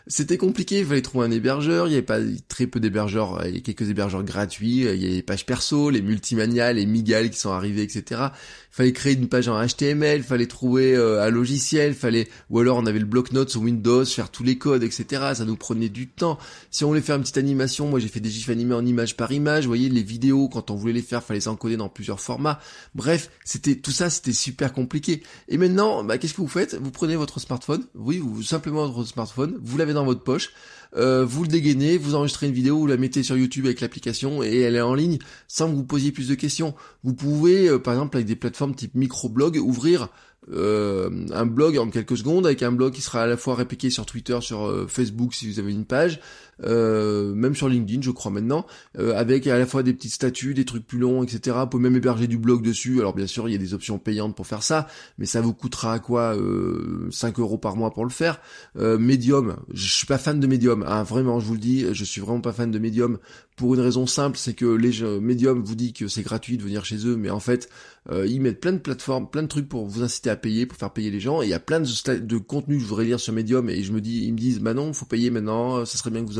c'était 0.08 0.36
compliqué, 0.36 0.80
il 0.80 0.86
fallait 0.86 1.00
trouver 1.00 1.26
un 1.26 1.30
hébergeur, 1.30 1.86
il 1.86 1.92
y 1.92 1.94
avait 1.94 2.02
pas 2.02 2.18
très 2.48 2.66
peu 2.66 2.80
d'hébergeurs, 2.80 3.46
il 3.46 3.54
y 3.54 3.58
a 3.58 3.60
quelques 3.60 3.88
hébergeurs 3.88 4.24
gratuits, 4.24 4.80
il 4.80 5.02
y 5.02 5.06
a 5.06 5.10
les 5.10 5.22
pages 5.22 5.46
perso, 5.46 5.90
les 5.90 6.02
multimania, 6.02 6.72
les 6.72 6.86
Migal 6.86 7.30
qui 7.30 7.38
sont 7.38 7.52
arrivés, 7.52 7.82
etc 7.82 8.30
fallait 8.72 8.92
créer 8.92 9.12
une 9.12 9.28
page 9.28 9.48
en 9.48 9.64
HTML, 9.64 10.22
fallait 10.22 10.46
trouver 10.46 10.96
euh, 10.96 11.22
un 11.22 11.30
logiciel, 11.30 11.94
fallait 11.94 12.28
ou 12.50 12.58
alors 12.58 12.78
on 12.78 12.86
avait 12.86 12.98
le 12.98 13.04
bloc-notes 13.04 13.50
sur 13.50 13.60
Windows, 13.60 14.04
faire 14.04 14.30
tous 14.30 14.42
les 14.42 14.58
codes, 14.58 14.82
etc. 14.82 15.32
Ça 15.34 15.44
nous 15.44 15.56
prenait 15.56 15.90
du 15.90 16.08
temps. 16.08 16.38
Si 16.70 16.84
on 16.84 16.88
voulait 16.88 17.02
faire 17.02 17.16
une 17.16 17.22
petite 17.22 17.38
animation, 17.38 17.86
moi 17.86 18.00
j'ai 18.00 18.08
fait 18.08 18.20
des 18.20 18.30
gifs 18.30 18.48
animés 18.48 18.74
en 18.74 18.84
image 18.84 19.16
par 19.16 19.30
image. 19.30 19.64
Vous 19.64 19.70
voyez 19.70 19.90
les 19.90 20.02
vidéos 20.02 20.48
quand 20.48 20.70
on 20.70 20.74
voulait 20.74 20.94
les 20.94 21.02
faire, 21.02 21.22
fallait 21.22 21.40
s'encoder 21.40 21.76
dans 21.76 21.90
plusieurs 21.90 22.20
formats. 22.20 22.58
Bref, 22.94 23.30
c'était 23.44 23.76
tout 23.76 23.92
ça, 23.92 24.08
c'était 24.08 24.32
super 24.32 24.72
compliqué. 24.72 25.22
Et 25.48 25.58
maintenant, 25.58 26.02
bah, 26.02 26.16
qu'est-ce 26.16 26.34
que 26.34 26.40
vous 26.40 26.48
faites? 26.48 26.74
Vous 26.74 26.90
prenez 26.90 27.14
votre 27.14 27.38
smartphone, 27.40 27.84
oui, 27.94 28.18
vous 28.18 28.42
simplement 28.42 28.88
votre 28.88 29.08
smartphone, 29.08 29.58
vous 29.62 29.76
l'avez 29.76 29.92
dans 29.92 30.06
votre 30.06 30.22
poche. 30.22 30.50
Euh, 30.96 31.24
vous 31.24 31.42
le 31.42 31.48
dégainez, 31.48 31.96
vous 31.96 32.14
enregistrez 32.14 32.46
une 32.46 32.52
vidéo, 32.52 32.78
vous 32.78 32.86
la 32.86 32.96
mettez 32.96 33.22
sur 33.22 33.36
YouTube 33.36 33.64
avec 33.64 33.80
l'application 33.80 34.42
et 34.42 34.60
elle 34.60 34.76
est 34.76 34.82
en 34.82 34.94
ligne 34.94 35.18
sans 35.48 35.70
que 35.70 35.74
vous 35.74 35.84
posiez 35.84 36.12
plus 36.12 36.28
de 36.28 36.34
questions. 36.34 36.74
Vous 37.02 37.14
pouvez, 37.14 37.68
euh, 37.68 37.78
par 37.78 37.94
exemple, 37.94 38.16
avec 38.16 38.26
des 38.26 38.36
plateformes 38.36 38.74
type 38.74 38.94
microblog, 38.94 39.56
ouvrir 39.56 40.08
euh, 40.50 41.26
un 41.32 41.46
blog 41.46 41.78
en 41.78 41.88
quelques 41.88 42.18
secondes 42.18 42.46
avec 42.46 42.62
un 42.62 42.72
blog 42.72 42.92
qui 42.92 43.00
sera 43.00 43.22
à 43.22 43.26
la 43.26 43.36
fois 43.36 43.54
répliqué 43.54 43.90
sur 43.90 44.04
Twitter, 44.04 44.38
sur 44.40 44.86
Facebook 44.88 45.34
si 45.34 45.48
vous 45.48 45.58
avez 45.58 45.72
une 45.72 45.84
page, 45.84 46.20
euh, 46.64 47.34
même 47.34 47.54
sur 47.54 47.68
LinkedIn, 47.68 48.02
je 48.02 48.10
crois 48.10 48.30
maintenant, 48.30 48.66
euh, 48.98 49.14
avec 49.16 49.46
à 49.46 49.58
la 49.58 49.66
fois 49.66 49.82
des 49.82 49.92
petites 49.92 50.12
statuts, 50.12 50.54
des 50.54 50.64
trucs 50.64 50.86
plus 50.86 50.98
longs, 50.98 51.22
etc. 51.22 51.56
Vous 51.60 51.66
pouvez 51.66 51.82
même 51.82 51.96
héberger 51.96 52.26
du 52.26 52.38
blog 52.38 52.62
dessus. 52.62 53.00
Alors 53.00 53.14
bien 53.14 53.26
sûr, 53.26 53.48
il 53.48 53.52
y 53.52 53.54
a 53.54 53.58
des 53.58 53.74
options 53.74 53.98
payantes 53.98 54.36
pour 54.36 54.46
faire 54.46 54.62
ça, 54.62 54.86
mais 55.18 55.26
ça 55.26 55.40
vous 55.40 55.54
coûtera 55.54 55.98
quoi 55.98 56.36
euh, 56.36 57.08
5 57.10 57.38
euros 57.38 57.58
par 57.58 57.76
mois 57.76 57.90
pour 57.92 58.04
le 58.04 58.10
faire? 58.10 58.40
Euh, 58.76 58.98
Medium, 58.98 59.56
je 59.72 59.92
suis 59.92 60.06
pas 60.06 60.18
fan 60.18 60.40
de 60.40 60.46
Medium, 60.46 60.84
hein, 60.86 61.02
vraiment, 61.02 61.40
je 61.40 61.46
vous 61.46 61.54
le 61.54 61.60
dis, 61.60 61.86
je 61.92 62.04
suis 62.04 62.20
vraiment 62.20 62.40
pas 62.40 62.52
fan 62.52 62.70
de 62.70 62.78
Medium 62.78 63.18
pour 63.56 63.74
une 63.74 63.80
raison 63.80 64.06
simple, 64.06 64.38
c'est 64.38 64.54
que 64.54 64.64
les 64.64 65.02
Medium 65.20 65.62
vous 65.62 65.74
dit 65.74 65.92
que 65.92 66.08
c'est 66.08 66.22
gratuit 66.22 66.56
de 66.56 66.62
venir 66.62 66.84
chez 66.84 67.06
eux, 67.06 67.16
mais 67.16 67.30
en 67.30 67.40
fait, 67.40 67.68
euh, 68.10 68.26
ils 68.26 68.40
mettent 68.40 68.60
plein 68.60 68.72
de 68.72 68.78
plateformes, 68.78 69.28
plein 69.28 69.42
de 69.42 69.48
trucs 69.48 69.68
pour 69.68 69.86
vous 69.86 70.02
inciter 70.02 70.30
à 70.30 70.36
payer, 70.36 70.66
pour 70.66 70.76
faire 70.78 70.92
payer 70.92 71.10
les 71.10 71.20
gens. 71.20 71.42
Et 71.42 71.46
il 71.46 71.50
y 71.50 71.54
a 71.54 71.60
plein 71.60 71.80
de, 71.80 72.18
de 72.18 72.38
contenus 72.38 72.78
que 72.78 72.84
je 72.84 72.88
voudrais 72.88 73.04
lire 73.04 73.20
sur 73.20 73.32
Medium 73.32 73.68
et 73.68 73.82
je 73.82 73.92
me 73.92 74.00
dis, 74.00 74.24
ils 74.24 74.32
me 74.32 74.38
disent, 74.38 74.60
bah 74.60 74.74
non, 74.74 74.92
faut 74.92 75.04
payer 75.06 75.30
maintenant, 75.30 75.84
ça 75.84 75.98
serait 75.98 76.10
bien 76.10 76.22
que 76.22 76.28
vous 76.28 76.38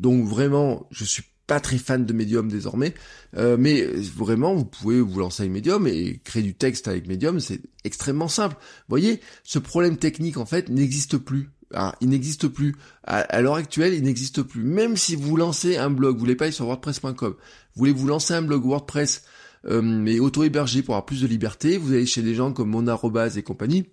Donc 0.00 0.26
vraiment, 0.26 0.86
je 0.90 1.04
suis 1.04 1.24
pas 1.48 1.60
très 1.60 1.78
fan 1.78 2.04
de 2.04 2.12
Medium 2.12 2.48
désormais, 2.48 2.94
euh, 3.36 3.56
mais 3.58 3.82
vraiment 3.82 4.54
vous 4.54 4.66
pouvez 4.66 5.00
vous 5.00 5.18
lancer 5.18 5.44
avec 5.44 5.52
Medium 5.52 5.86
et 5.86 6.20
créer 6.22 6.42
du 6.42 6.54
texte 6.54 6.86
avec 6.88 7.08
Medium, 7.08 7.40
c'est 7.40 7.62
extrêmement 7.84 8.28
simple. 8.28 8.54
Vous 8.60 8.90
voyez, 8.90 9.20
ce 9.44 9.58
problème 9.58 9.96
technique 9.96 10.36
en 10.36 10.46
fait 10.46 10.68
n'existe 10.68 11.16
plus. 11.16 11.50
Ah, 11.74 11.94
il 12.00 12.10
n'existe 12.10 12.48
plus. 12.48 12.76
À, 13.04 13.40
l'heure 13.42 13.56
actuelle, 13.56 13.94
il 13.94 14.02
n'existe 14.02 14.42
plus. 14.42 14.62
Même 14.62 14.96
si 14.96 15.16
vous 15.16 15.36
lancez 15.36 15.76
un 15.76 15.90
blog, 15.90 16.14
vous 16.14 16.20
voulez 16.20 16.36
pas 16.36 16.44
aller 16.44 16.52
sur 16.52 16.66
WordPress.com, 16.66 17.34
vous 17.34 17.78
voulez 17.78 17.92
vous 17.92 18.06
lancer 18.06 18.34
un 18.34 18.42
blog 18.42 18.64
WordPress, 18.64 19.24
euh, 19.66 19.82
mais 19.82 20.18
auto-hébergé 20.18 20.82
pour 20.82 20.94
avoir 20.94 21.06
plus 21.06 21.22
de 21.22 21.26
liberté, 21.26 21.78
vous 21.78 21.92
allez 21.92 22.06
chez 22.06 22.22
des 22.22 22.34
gens 22.34 22.52
comme 22.52 22.70
Monarobase 22.70 23.36
et 23.38 23.42
compagnie, 23.42 23.86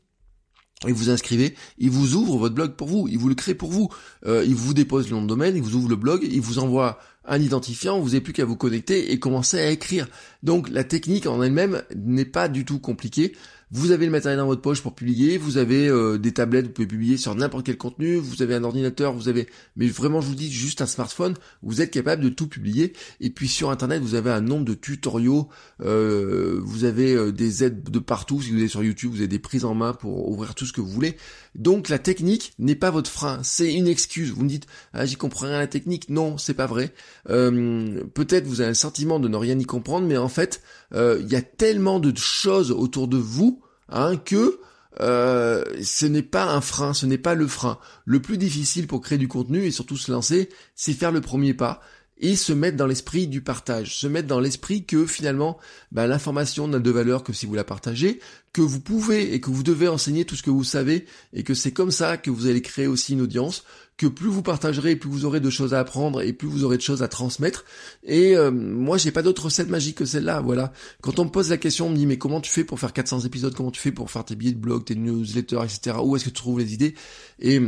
et 0.88 0.92
vous 0.92 1.10
inscrivez, 1.10 1.56
il 1.78 1.90
vous 1.90 2.16
ouvre 2.16 2.38
votre 2.38 2.54
blog 2.54 2.74
pour 2.74 2.88
vous, 2.88 3.08
il 3.08 3.18
vous 3.18 3.30
le 3.30 3.36
crée 3.36 3.56
pour 3.56 3.72
vous, 3.72 3.90
euh, 4.26 4.44
il 4.46 4.56
vous 4.56 4.74
dépose 4.74 5.10
le 5.10 5.16
nom 5.16 5.22
de 5.22 5.28
domaine, 5.28 5.56
il 5.56 5.62
vous 5.62 5.76
ouvre 5.76 5.90
le 5.90 5.96
blog, 5.96 6.28
il 6.30 6.42
vous 6.42 6.60
envoie 6.60 7.00
un 7.28 7.42
identifiant, 7.42 8.00
vous 8.00 8.10
n'avez 8.10 8.22
plus 8.22 8.34
qu'à 8.34 8.46
vous 8.46 8.56
connecter 8.56 9.12
et 9.12 9.20
commencer 9.20 9.60
à 9.60 9.72
écrire. 9.72 10.08
Donc 10.46 10.70
la 10.70 10.84
technique 10.84 11.26
en 11.26 11.42
elle-même 11.42 11.82
n'est 11.96 12.24
pas 12.24 12.48
du 12.48 12.66
tout 12.66 12.80
compliquée. 12.80 13.34
Vous 13.72 13.92
avez 13.92 14.06
le 14.06 14.12
matériel 14.12 14.38
dans 14.38 14.46
votre 14.46 14.62
poche 14.62 14.82
pour 14.82 14.94
publier, 14.94 15.40
vous 15.40 15.58
avez 15.58 15.88
euh, 15.90 16.20
des 16.20 16.32
tablettes, 16.32 16.68
vous 16.68 16.72
pouvez 16.72 16.88
publier 16.88 17.18
sur 17.18 17.34
n'importe 17.34 17.66
quel 17.66 17.78
contenu, 17.78 18.16
vous 18.18 18.44
avez 18.44 18.54
un 18.54 18.64
ordinateur, 18.64 19.14
vous 19.14 19.28
avez, 19.28 19.48
mais 19.76 19.88
vraiment 19.88 20.22
je 20.22 20.28
vous 20.28 20.36
dis 20.36 20.52
juste 20.52 20.82
un 20.82 20.86
smartphone, 20.86 21.34
vous 21.64 21.82
êtes 21.82 21.90
capable 21.90 22.24
de 22.24 22.30
tout 22.30 22.48
publier. 22.48 22.94
Et 23.22 23.32
puis 23.32 23.48
sur 23.48 23.72
internet, 23.72 24.04
vous 24.04 24.14
avez 24.14 24.30
un 24.30 24.42
nombre 24.42 24.66
de 24.66 24.76
tutoriaux, 24.76 25.50
euh, 25.82 26.62
vous 26.64 26.84
avez 26.84 27.16
euh, 27.16 27.32
des 27.32 27.64
aides 27.64 27.90
de 27.90 28.00
partout. 28.00 28.40
Si 28.40 28.52
vous 28.52 28.62
êtes 28.62 28.70
sur 28.70 28.84
YouTube, 28.84 29.12
vous 29.12 29.18
avez 29.18 29.28
des 29.28 29.40
prises 29.40 29.66
en 29.66 29.74
main 29.74 29.94
pour 29.94 30.30
ouvrir 30.30 30.54
tout 30.54 30.68
ce 30.68 30.72
que 30.72 30.82
vous 30.82 30.88
voulez. 30.88 31.18
Donc 31.56 31.90
la 31.90 31.98
technique 31.98 32.54
n'est 32.60 32.76
pas 32.76 32.92
votre 32.92 33.10
frein, 33.10 33.40
c'est 33.42 33.74
une 33.74 33.88
excuse. 33.88 34.30
Vous 34.32 34.44
me 34.44 34.50
dites, 34.50 34.68
ah 34.94 35.08
j'y 35.08 35.16
comprends 35.16 35.48
rien 35.48 35.56
à 35.56 35.60
la 35.60 35.68
technique. 35.68 36.10
Non, 36.10 36.38
c'est 36.38 36.54
pas 36.54 36.68
vrai. 36.68 36.94
Peut-être 37.26 38.46
vous 38.46 38.62
avez 38.62 38.70
un 38.70 38.76
sentiment 38.76 39.20
de 39.20 39.28
ne 39.28 39.38
rien 39.38 39.58
y 39.58 39.66
comprendre, 39.66 40.08
mais 40.08 40.18
fait, 40.36 40.62
il 40.94 41.28
y 41.28 41.36
a 41.36 41.42
tellement 41.42 42.00
de 42.00 42.16
choses 42.18 42.72
autour 42.72 43.08
de 43.08 43.18
vous 43.18 43.62
hein, 43.90 44.18
que 44.18 44.60
euh, 45.02 45.64
ce 45.84 46.06
n'est 46.06 46.22
pas 46.22 46.46
un 46.46 46.62
frein, 46.62 46.94
ce 46.94 47.06
n'est 47.06 47.18
pas 47.18 47.36
le 47.36 47.48
frein. 47.48 47.80
Le 48.06 48.22
plus 48.22 48.38
difficile 48.38 48.88
pour 48.88 49.02
créer 49.02 49.18
du 49.18 49.28
contenu 49.28 49.66
et 49.66 49.72
surtout 49.72 49.98
se 49.98 50.12
lancer, 50.12 50.50
c'est 50.76 50.94
faire 50.94 51.12
le 51.12 51.22
premier 51.22 51.54
pas 51.54 51.82
et 52.18 52.36
se 52.36 52.54
mettre 52.54 52.78
dans 52.78 52.88
l'esprit 52.88 53.28
du 53.28 53.42
partage, 53.42 53.98
se 53.98 54.08
mettre 54.08 54.28
dans 54.28 54.40
l'esprit 54.40 54.86
que 54.86 55.06
finalement 55.06 55.58
bah, 55.92 56.08
l'information 56.08 56.68
n'a 56.68 56.80
de 56.80 56.92
valeur 56.92 57.24
que 57.24 57.34
si 57.34 57.46
vous 57.46 57.56
la 57.56 57.64
partagez, 57.64 58.20
que 58.54 58.62
vous 58.62 58.80
pouvez 58.80 59.34
et 59.34 59.42
que 59.42 59.50
vous 59.50 59.64
devez 59.64 59.90
enseigner 59.90 60.24
tout 60.24 60.38
ce 60.38 60.44
que 60.44 60.50
vous 60.50 60.64
savez 60.64 61.06
et 61.34 61.44
que 61.44 61.54
c'est 61.54 61.74
comme 61.74 61.92
ça 61.92 62.16
que 62.16 62.32
vous 62.32 62.48
allez 62.48 62.62
créer 62.62 62.88
aussi 62.88 63.14
une 63.14 63.22
audience, 63.22 63.66
que 63.98 64.08
plus 64.08 64.30
vous 64.30 64.42
partagerez, 64.42 64.96
plus 64.96 65.10
vous 65.10 65.26
aurez 65.26 65.42
de 65.42 65.50
choses 65.50 65.74
à 65.74 65.80
apprendre 65.80 66.22
et 66.22 66.32
plus 66.32 66.48
vous 66.48 66.64
aurez 66.64 66.78
de 66.78 66.82
choses 66.82 67.04
à 67.04 67.08
transmettre. 67.08 67.66
Et 68.04 68.36
euh, 68.36 68.52
moi, 68.52 68.98
j'ai 68.98 69.12
pas 69.12 69.22
d'autre 69.22 69.46
recette 69.46 69.70
magique 69.70 69.98
que 69.98 70.06
celle-là. 70.06 70.42
Voilà. 70.42 70.74
Quand 71.02 71.20
on 71.20 71.26
me 71.26 71.30
pose 71.30 71.50
la 71.50 71.58
question, 71.58 71.88
on 71.88 71.90
me 71.90 71.96
dit 71.96 72.06
mais 72.06 72.18
comment 72.18 72.42
tu 72.42 72.52
fais 72.52 72.64
pour 72.64 72.80
faire 72.80 72.94
400 72.94 73.22
épisodes? 73.22 73.54
Comment 73.54 73.72
tu 73.72 73.82
fais 73.82 73.92
pour 73.92 74.12
faire 74.12 74.26
tes 74.26 74.36
billets 74.36 74.54
de 74.54 74.58
blog, 74.58 74.86
tes 74.86 74.96
newsletters, 74.96 75.64
etc. 75.64 75.98
Où 76.02 76.16
est-ce 76.16 76.26
que 76.26 76.30
tu 76.30 76.36
trouves 76.36 76.60
les 76.60 76.74
idées? 76.74 76.96
Et 77.40 77.62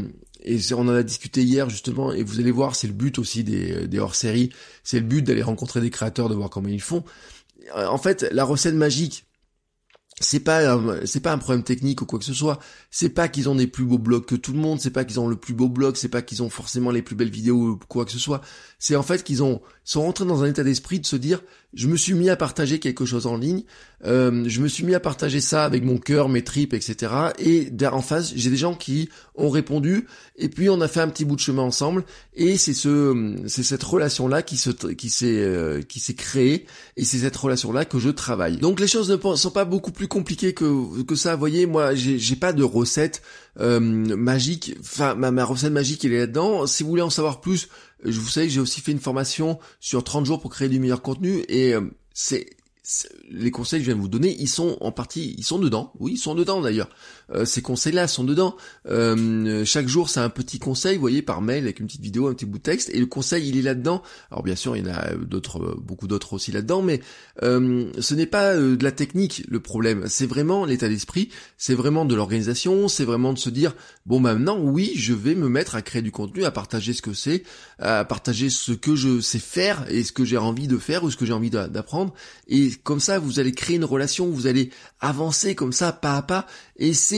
et 0.48 0.74
on 0.74 0.82
en 0.82 0.90
a 0.90 1.04
discuté 1.04 1.44
hier 1.44 1.70
justement, 1.70 2.14
et 2.14 2.24
vous 2.24 2.40
allez 2.40 2.52
voir, 2.52 2.76
c'est 2.76 2.88
le 2.88 2.94
but 2.94 3.20
aussi 3.20 3.44
des, 3.44 3.88
des 3.88 4.00
hors-séries, 4.00 4.52
c'est 4.84 5.00
le 5.00 5.06
but 5.06 5.22
d'aller 5.22 5.44
rencontrer 5.44 5.82
des 5.82 5.90
créateurs, 5.90 6.30
de 6.30 6.36
voir 6.36 6.50
comment 6.50 6.70
ils 6.70 6.82
font. 6.82 7.04
Euh, 7.76 7.88
en 7.88 7.98
fait, 7.98 8.28
la 8.32 8.44
recette 8.44 8.76
magique, 8.76 9.26
c'est 10.20 10.40
pas 10.40 10.80
c'est 11.06 11.20
pas 11.20 11.32
un 11.32 11.38
problème 11.38 11.64
technique 11.64 12.02
ou 12.02 12.06
quoi 12.06 12.18
que 12.18 12.26
ce 12.26 12.34
soit. 12.34 12.58
C'est 12.90 13.10
pas 13.10 13.28
qu'ils 13.28 13.50
ont 13.50 13.56
des 13.56 13.68
plus 13.68 13.86
beaux 13.86 14.00
blogs 14.00 14.26
que 14.26 14.36
tout 14.36 14.52
le 14.52 14.58
monde. 14.60 14.82
C'est 14.82 14.90
pas 14.90 15.06
qu'ils 15.06 15.20
ont 15.20 15.28
le 15.28 15.36
plus 15.36 15.54
beau 15.54 15.70
blog. 15.70 15.96
C'est 15.96 16.10
pas 16.10 16.24
qu'ils 16.24 16.42
ont 16.42 16.50
forcément 16.50 16.90
les 16.90 17.04
plus 17.04 17.16
belles 17.16 17.30
vidéos 17.30 17.56
ou 17.56 17.80
quoi 17.88 18.04
que 18.04 18.12
ce 18.12 18.18
soit. 18.18 18.42
C'est 18.80 18.96
en 18.96 19.04
fait 19.04 19.24
qu'ils 19.24 19.44
ont 19.44 19.62
sont 19.84 20.02
rentrés 20.02 20.26
dans 20.26 20.44
un 20.44 20.48
état 20.48 20.64
d'esprit 20.64 21.00
de 21.00 21.06
se 21.06 21.16
dire 21.16 21.44
je 21.74 21.88
me 21.88 21.98
suis 21.98 22.14
mis 22.14 22.30
à 22.30 22.36
partager 22.36 22.80
quelque 22.80 23.06
chose 23.06 23.28
en 23.28 23.38
ligne. 23.38 23.64
Euh, 24.06 24.44
je 24.48 24.62
me 24.62 24.68
suis 24.68 24.84
mis 24.84 24.96
à 24.96 25.00
partager 25.00 25.42
ça 25.42 25.66
avec 25.66 25.84
mon 25.84 25.98
cœur, 25.98 26.30
mes 26.30 26.44
tripes, 26.44 26.74
etc. 26.74 27.12
Et 27.40 27.70
en 27.92 28.02
face, 28.02 28.34
j'ai 28.36 28.50
des 28.50 28.58
gens 28.58 28.74
qui 28.74 29.10
ont 29.36 29.50
répondu. 29.50 30.08
Et 30.38 30.50
puis 30.50 30.70
on 30.70 30.80
a 30.82 30.88
fait 30.88 31.02
un 31.02 31.10
petit 31.10 31.26
bout 31.26 31.36
de 31.36 31.42
chemin 31.42 31.64
ensemble. 31.64 32.04
Et 32.36 32.58
c'est 32.58 32.74
ce 32.74 33.36
c'est 33.48 33.64
cette 33.64 33.84
relation 33.84 34.28
là 34.28 34.44
qui 34.44 34.56
se 34.56 34.70
qui 34.70 35.10
s'est 35.10 35.40
euh, 35.40 35.82
qui 35.82 36.00
s'est 36.00 36.14
créée. 36.14 36.66
Et 36.96 37.04
c'est 37.04 37.20
cette 37.20 37.36
relation 37.36 37.72
là 37.72 37.86
que 37.86 38.00
je 38.00 38.10
travaille. 38.10 38.58
Donc 38.58 38.80
les 38.80 38.88
choses 38.88 39.10
ne 39.12 39.36
sont 39.36 39.52
pas 39.52 39.66
beaucoup 39.66 39.92
plus 39.92 40.08
compliqué 40.08 40.54
que, 40.54 41.02
que 41.04 41.16
ça. 41.16 41.34
Vous 41.34 41.40
voyez, 41.40 41.66
moi, 41.66 41.96
j'ai 41.96 42.36
pas 42.36 42.54
de 42.54 42.64
recette 42.64 43.22
euh, 43.60 43.80
magique. 43.80 44.76
Enfin, 44.80 45.16
ma, 45.16 45.32
ma 45.32 45.44
recette 45.44 45.74
magique, 45.74 46.06
elle 46.06 46.14
est 46.14 46.20
là-dedans. 46.20 46.68
Si 46.68 46.84
vous 46.84 46.90
voulez 46.90 47.02
en 47.02 47.10
savoir 47.10 47.42
plus, 47.42 47.68
vous 48.04 48.28
savez, 48.28 48.50
j'ai 48.50 48.60
aussi 48.60 48.82
fait 48.82 48.92
une 48.92 49.00
formation 49.00 49.60
sur 49.80 50.04
30 50.04 50.26
jours 50.26 50.42
pour 50.42 50.52
créer 50.52 50.70
du 50.70 50.80
meilleur 50.80 51.02
contenu 51.02 51.44
et 51.50 51.74
euh, 51.74 51.82
c'est 52.14 52.58
les 53.30 53.52
conseils 53.52 53.80
que 53.80 53.86
je 53.86 53.90
viens 53.90 53.98
de 53.98 54.02
vous 54.02 54.08
donner, 54.08 54.36
ils 54.40 54.48
sont 54.48 54.78
en 54.80 54.92
partie, 54.92 55.36
ils 55.38 55.44
sont 55.44 55.60
dedans. 55.60 55.92
Oui, 56.00 56.14
ils 56.14 56.18
sont 56.18 56.36
dedans 56.36 56.62
d'ailleurs. 56.62 56.90
Euh, 57.34 57.46
ces 57.46 57.62
conseils-là 57.62 58.08
sont 58.08 58.24
dedans. 58.24 58.56
Euh, 58.90 59.66
chaque 59.66 59.88
jour, 59.88 60.10
c'est 60.10 60.20
un 60.20 60.30
petit 60.30 60.60
conseil, 60.60 60.96
vous 60.96 61.02
voyez, 61.02 61.22
par 61.22 61.42
mail 61.42 61.64
avec 61.64 61.80
une 61.80 61.88
petite 61.88 62.02
vidéo, 62.02 62.28
un 62.28 62.34
petit 62.34 62.46
bout 62.46 62.58
de 62.58 62.64
texte, 62.64 62.90
et 62.94 63.00
le 63.00 63.06
conseil, 63.06 63.50
il 63.50 63.58
est 63.58 63.62
là-dedans. 63.62 64.02
Alors 64.32 64.44
bien 64.44 64.56
sûr, 64.56 64.76
il 64.76 64.86
y 64.86 64.90
en 64.90 64.94
a 64.94 65.14
d'autres, 65.16 65.78
beaucoup 65.82 66.08
d'autres 66.08 66.34
aussi 66.34 66.52
là-dedans, 66.52 66.82
mais 66.82 67.02
euh, 67.44 67.92
ce 68.00 68.16
n'est 68.16 68.26
pas 68.26 68.56
de 68.56 68.84
la 68.84 68.92
technique 68.92 69.44
le 69.50 69.60
problème. 69.60 70.06
C'est 70.08 70.26
vraiment 70.26 70.66
l'état 70.66 70.88
d'esprit, 70.88 71.30
c'est 71.58 71.76
vraiment 71.76 72.06
de 72.06 72.16
l'organisation, 72.16 72.88
c'est 72.88 73.06
vraiment 73.06 73.34
de 73.34 73.40
se 73.40 73.50
dire 73.50 73.76
bon, 74.06 74.22
bah, 74.22 74.34
maintenant, 74.34 74.60
oui, 74.60 74.94
je 74.96 75.14
vais 75.14 75.36
me 75.36 75.50
mettre 75.50 75.76
à 75.76 75.82
créer 75.82 76.02
du 76.02 76.12
contenu, 76.12 76.46
à 76.46 76.52
partager 76.52 76.94
ce 76.94 77.02
que 77.02 77.14
c'est, 77.14 77.44
à 77.80 78.06
partager 78.06 78.50
ce 78.50 78.72
que 78.72 78.96
je 78.96 79.20
sais 79.20 79.40
faire 79.40 79.86
et 79.90 80.04
ce 80.04 80.12
que 80.12 80.26
j'ai 80.26 80.38
envie 80.38 80.68
de 80.68 80.78
faire 80.78 81.04
ou 81.04 81.12
ce 81.12 81.18
que 81.18 81.26
j'ai 81.26 81.34
envie 81.34 81.50
d'apprendre. 81.50 82.14
Et 82.48 82.72
comme 82.84 83.00
ça, 83.00 83.20
vous 83.20 83.40
allez 83.40 83.52
créer 83.52 83.76
une 83.76 83.86
relation, 83.86 84.28
vous 84.28 84.48
allez 84.48 84.70
avancer 85.00 85.56
comme 85.56 85.74
ça, 85.74 85.92
pas 85.92 86.18
à 86.18 86.22
pas, 86.22 86.48
et 86.78 86.94
c'est 86.94 87.17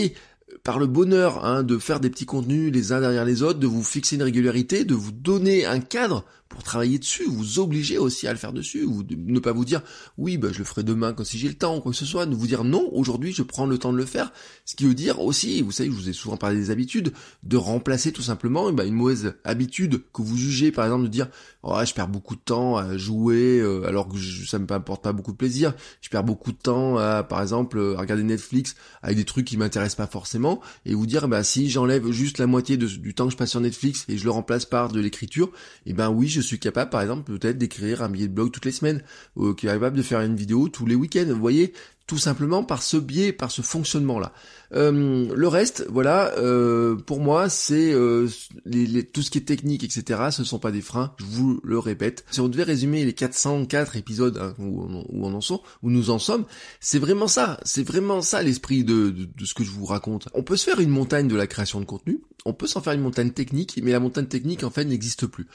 par 0.64 0.80
le 0.80 0.88
bonheur 0.88 1.46
hein, 1.46 1.64
de 1.64 1.78
faire 1.78 2.00
des 2.00 2.10
petits 2.10 2.26
contenus 2.26 2.72
les 2.74 2.92
uns 2.92 3.02
derrière 3.02 3.26
les 3.26 3.44
autres, 3.44 3.60
de 3.60 3.68
vous 3.68 3.84
fixer 3.84 4.16
une 4.16 4.24
régularité, 4.24 4.86
de 4.86 4.96
vous 4.96 5.12
donner 5.12 5.66
un 5.66 5.80
cadre 5.80 6.26
pour 6.50 6.64
travailler 6.64 6.98
dessus, 6.98 7.26
vous 7.28 7.60
obliger 7.60 8.00
aussi 8.00 8.28
à 8.28 8.32
le 8.32 8.38
faire 8.38 8.54
dessus, 8.54 8.84
ou 8.84 9.04
ne 9.08 9.40
pas 9.40 9.52
vous 9.52 9.66
dire 9.66 9.82
oui 10.18 10.38
bah 10.38 10.50
je 10.52 10.58
le 10.58 10.66
ferai 10.66 10.84
demain 10.84 11.14
quand 11.14 11.24
si 11.24 11.38
j'ai 11.38 11.48
le 11.48 11.54
temps 11.54 11.78
ou 11.78 11.80
quoi 11.80 11.92
que 11.92 11.98
ce 11.98 12.06
soit, 12.06 12.26
de 12.26 12.36
vous 12.36 12.48
dire 12.48 12.64
non 12.64 12.90
aujourd'hui 12.92 13.32
je 13.32 13.44
prends 13.44 13.68
le 13.68 13.78
temps 13.78 13.94
de 13.94 13.98
le 13.98 14.06
faire, 14.06 14.34
ce 14.66 14.76
qui 14.76 14.86
veut 14.86 14.96
dire 14.96 15.22
aussi, 15.22 15.62
vous 15.62 15.72
savez 15.72 15.90
je 15.90 15.96
vous 15.96 16.10
ai 16.10 16.14
souvent 16.14 16.38
parlé 16.38 16.58
des 16.58 16.72
habitudes, 16.72 17.14
de 17.44 17.56
remplacer 17.56 18.12
tout 18.12 18.24
simplement 18.24 18.72
bah, 18.74 18.86
une 18.86 18.96
mauvaise 18.96 19.36
habitude 19.44 20.02
que 20.12 20.24
vous 20.24 20.38
jugez 20.38 20.72
par 20.72 20.86
exemple 20.86 21.04
de 21.04 21.10
dire 21.10 21.28
oh 21.62 21.78
je 21.86 21.94
perds 21.94 22.08
beaucoup 22.08 22.36
de 22.36 22.42
temps 22.42 22.78
à 22.78 22.98
jouer 22.98 23.60
euh, 23.60 23.88
alors 23.88 24.10
que 24.10 24.18
ça 24.20 24.58
me 24.58 24.72
apporte 24.72 25.04
pas 25.04 25.14
beaucoup 25.14 25.32
de 25.32 25.38
plaisir, 25.38 25.74
je 26.02 26.10
perds 26.10 26.24
beaucoup 26.24 26.52
de 26.52 26.58
temps 26.58 26.98
à 26.98 27.24
par 27.24 27.42
exemple 27.42 27.80
à 27.96 28.02
regarder 28.02 28.24
Netflix 28.24 28.76
avec 29.04 29.18
des 29.18 29.26
trucs 29.26 29.46
qui 29.46 29.58
m'intéressent 29.58 29.98
pas 29.98 30.12
forcément 30.12 30.62
et 30.86 30.96
vous 30.96 31.06
dire 31.06 31.28
bah 31.28 31.44
si 31.44 31.70
j'enlève 31.70 32.10
juste 32.12 32.40
la 32.40 32.48
moitié 32.48 32.76
du 32.78 33.14
temps 33.14 33.26
que 33.26 33.32
je 33.32 33.38
passe 33.38 33.52
sur 33.52 33.62
Netflix 33.62 34.06
et 34.08 34.18
je 34.18 34.24
le 34.24 34.32
remplace 34.32 34.66
par 34.66 34.90
de 34.90 35.00
l'écriture, 35.00 35.52
et 35.86 35.92
eh 35.92 35.94
ben 35.94 36.10
oui 36.10 36.28
je 36.28 36.39
suis 36.42 36.60
capable, 36.60 36.90
par 36.90 37.02
exemple, 37.02 37.32
peut-être 37.32 37.58
d'écrire 37.58 38.02
un 38.02 38.10
billet 38.10 38.28
de 38.28 38.34
blog 38.34 38.52
toutes 38.52 38.66
les 38.66 38.72
semaines, 38.72 39.02
ou 39.36 39.54
qui 39.54 39.68
est 39.68 39.70
capable 39.70 39.98
de 39.98 40.04
faire 40.04 40.22
une 40.22 40.36
vidéo 40.36 40.70
tous 40.70 40.86
les 40.86 40.96
week-ends. 40.96 41.26
Vous 41.28 41.40
voyez, 41.40 41.74
tout 42.10 42.18
simplement 42.18 42.64
par 42.64 42.82
ce 42.82 42.98
biais, 42.98 43.32
par 43.32 43.52
ce 43.52 43.62
fonctionnement-là. 43.62 44.34
Euh, 44.74 45.32
le 45.32 45.48
reste, 45.48 45.86
voilà, 45.92 46.34
euh, 46.40 46.96
pour 46.96 47.20
moi, 47.20 47.50
c'est 47.50 47.94
euh, 47.94 48.28
les, 48.66 49.04
tout 49.04 49.22
ce 49.22 49.30
qui 49.30 49.38
est 49.38 49.42
technique, 49.42 49.84
etc. 49.84 50.30
Ce 50.32 50.42
ne 50.42 50.48
sont 50.48 50.58
pas 50.58 50.72
des 50.72 50.82
freins. 50.82 51.14
Je 51.20 51.26
vous 51.26 51.62
le 51.64 51.78
répète. 51.78 52.26
Si 52.32 52.40
on 52.42 52.48
devait 52.48 52.64
résumer 52.64 53.06
les 53.06 53.14
404 53.14 53.96
épisodes 53.96 54.40
hein, 54.40 54.56
où, 54.58 54.88
on 55.12 55.34
en 55.36 55.42
sont, 55.42 55.62
où 55.84 55.92
nous 55.92 56.10
en 56.10 56.18
sommes, 56.18 56.46
c'est 56.80 56.98
vraiment 56.98 57.28
ça. 57.28 57.60
C'est 57.64 57.84
vraiment 57.84 58.24
ça 58.24 58.42
l'esprit 58.42 58.84
de, 58.84 59.12
de, 59.12 59.26
de 59.26 59.46
ce 59.46 59.54
que 59.54 59.64
je 59.64 59.70
vous 59.70 59.86
raconte. 59.86 60.30
On 60.34 60.42
peut 60.42 60.58
se 60.58 60.68
faire 60.68 60.80
une 60.80 60.90
montagne 60.90 61.28
de 61.28 61.36
la 61.36 61.46
création 61.46 61.80
de 61.80 61.86
contenu. 61.86 62.22
On 62.44 62.54
peut 62.54 62.66
s'en 62.66 62.82
faire 62.82 62.94
une 62.94 63.02
montagne 63.02 63.30
technique, 63.30 63.80
mais 63.84 63.92
la 63.92 64.00
montagne 64.00 64.26
technique 64.26 64.64
en 64.64 64.72
fait 64.72 64.86
n'existe 64.86 65.28
plus. 65.28 65.46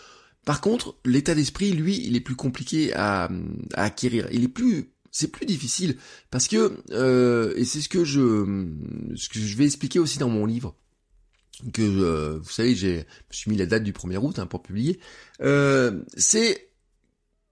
Par 0.44 0.60
contre, 0.60 0.96
l'état 1.04 1.34
d'esprit, 1.34 1.72
lui, 1.72 2.04
il 2.06 2.16
est 2.16 2.20
plus 2.20 2.36
compliqué 2.36 2.92
à, 2.94 3.30
acquérir. 3.74 4.28
Il 4.32 4.44
est 4.44 4.48
plus 4.48 4.90
c'est 5.10 5.30
plus 5.30 5.46
difficile 5.46 5.96
parce 6.32 6.48
que 6.48 6.82
euh, 6.90 7.54
et 7.56 7.64
c'est 7.64 7.80
ce 7.80 7.88
que 7.88 8.04
je 8.04 8.66
ce 9.14 9.28
que 9.28 9.38
je 9.38 9.56
vais 9.56 9.64
expliquer 9.64 10.00
aussi 10.00 10.18
dans 10.18 10.28
mon 10.28 10.44
livre 10.44 10.74
que 11.72 12.38
vous 12.38 12.50
savez, 12.50 12.74
j'ai, 12.74 13.06
je 13.30 13.36
suis 13.36 13.50
mis 13.50 13.56
la 13.56 13.66
date 13.66 13.84
du 13.84 13.92
1er 13.92 14.18
août 14.18 14.38
hein, 14.38 14.46
pour 14.46 14.62
publier. 14.62 14.98
Euh, 15.40 16.02
c'est 16.16 16.68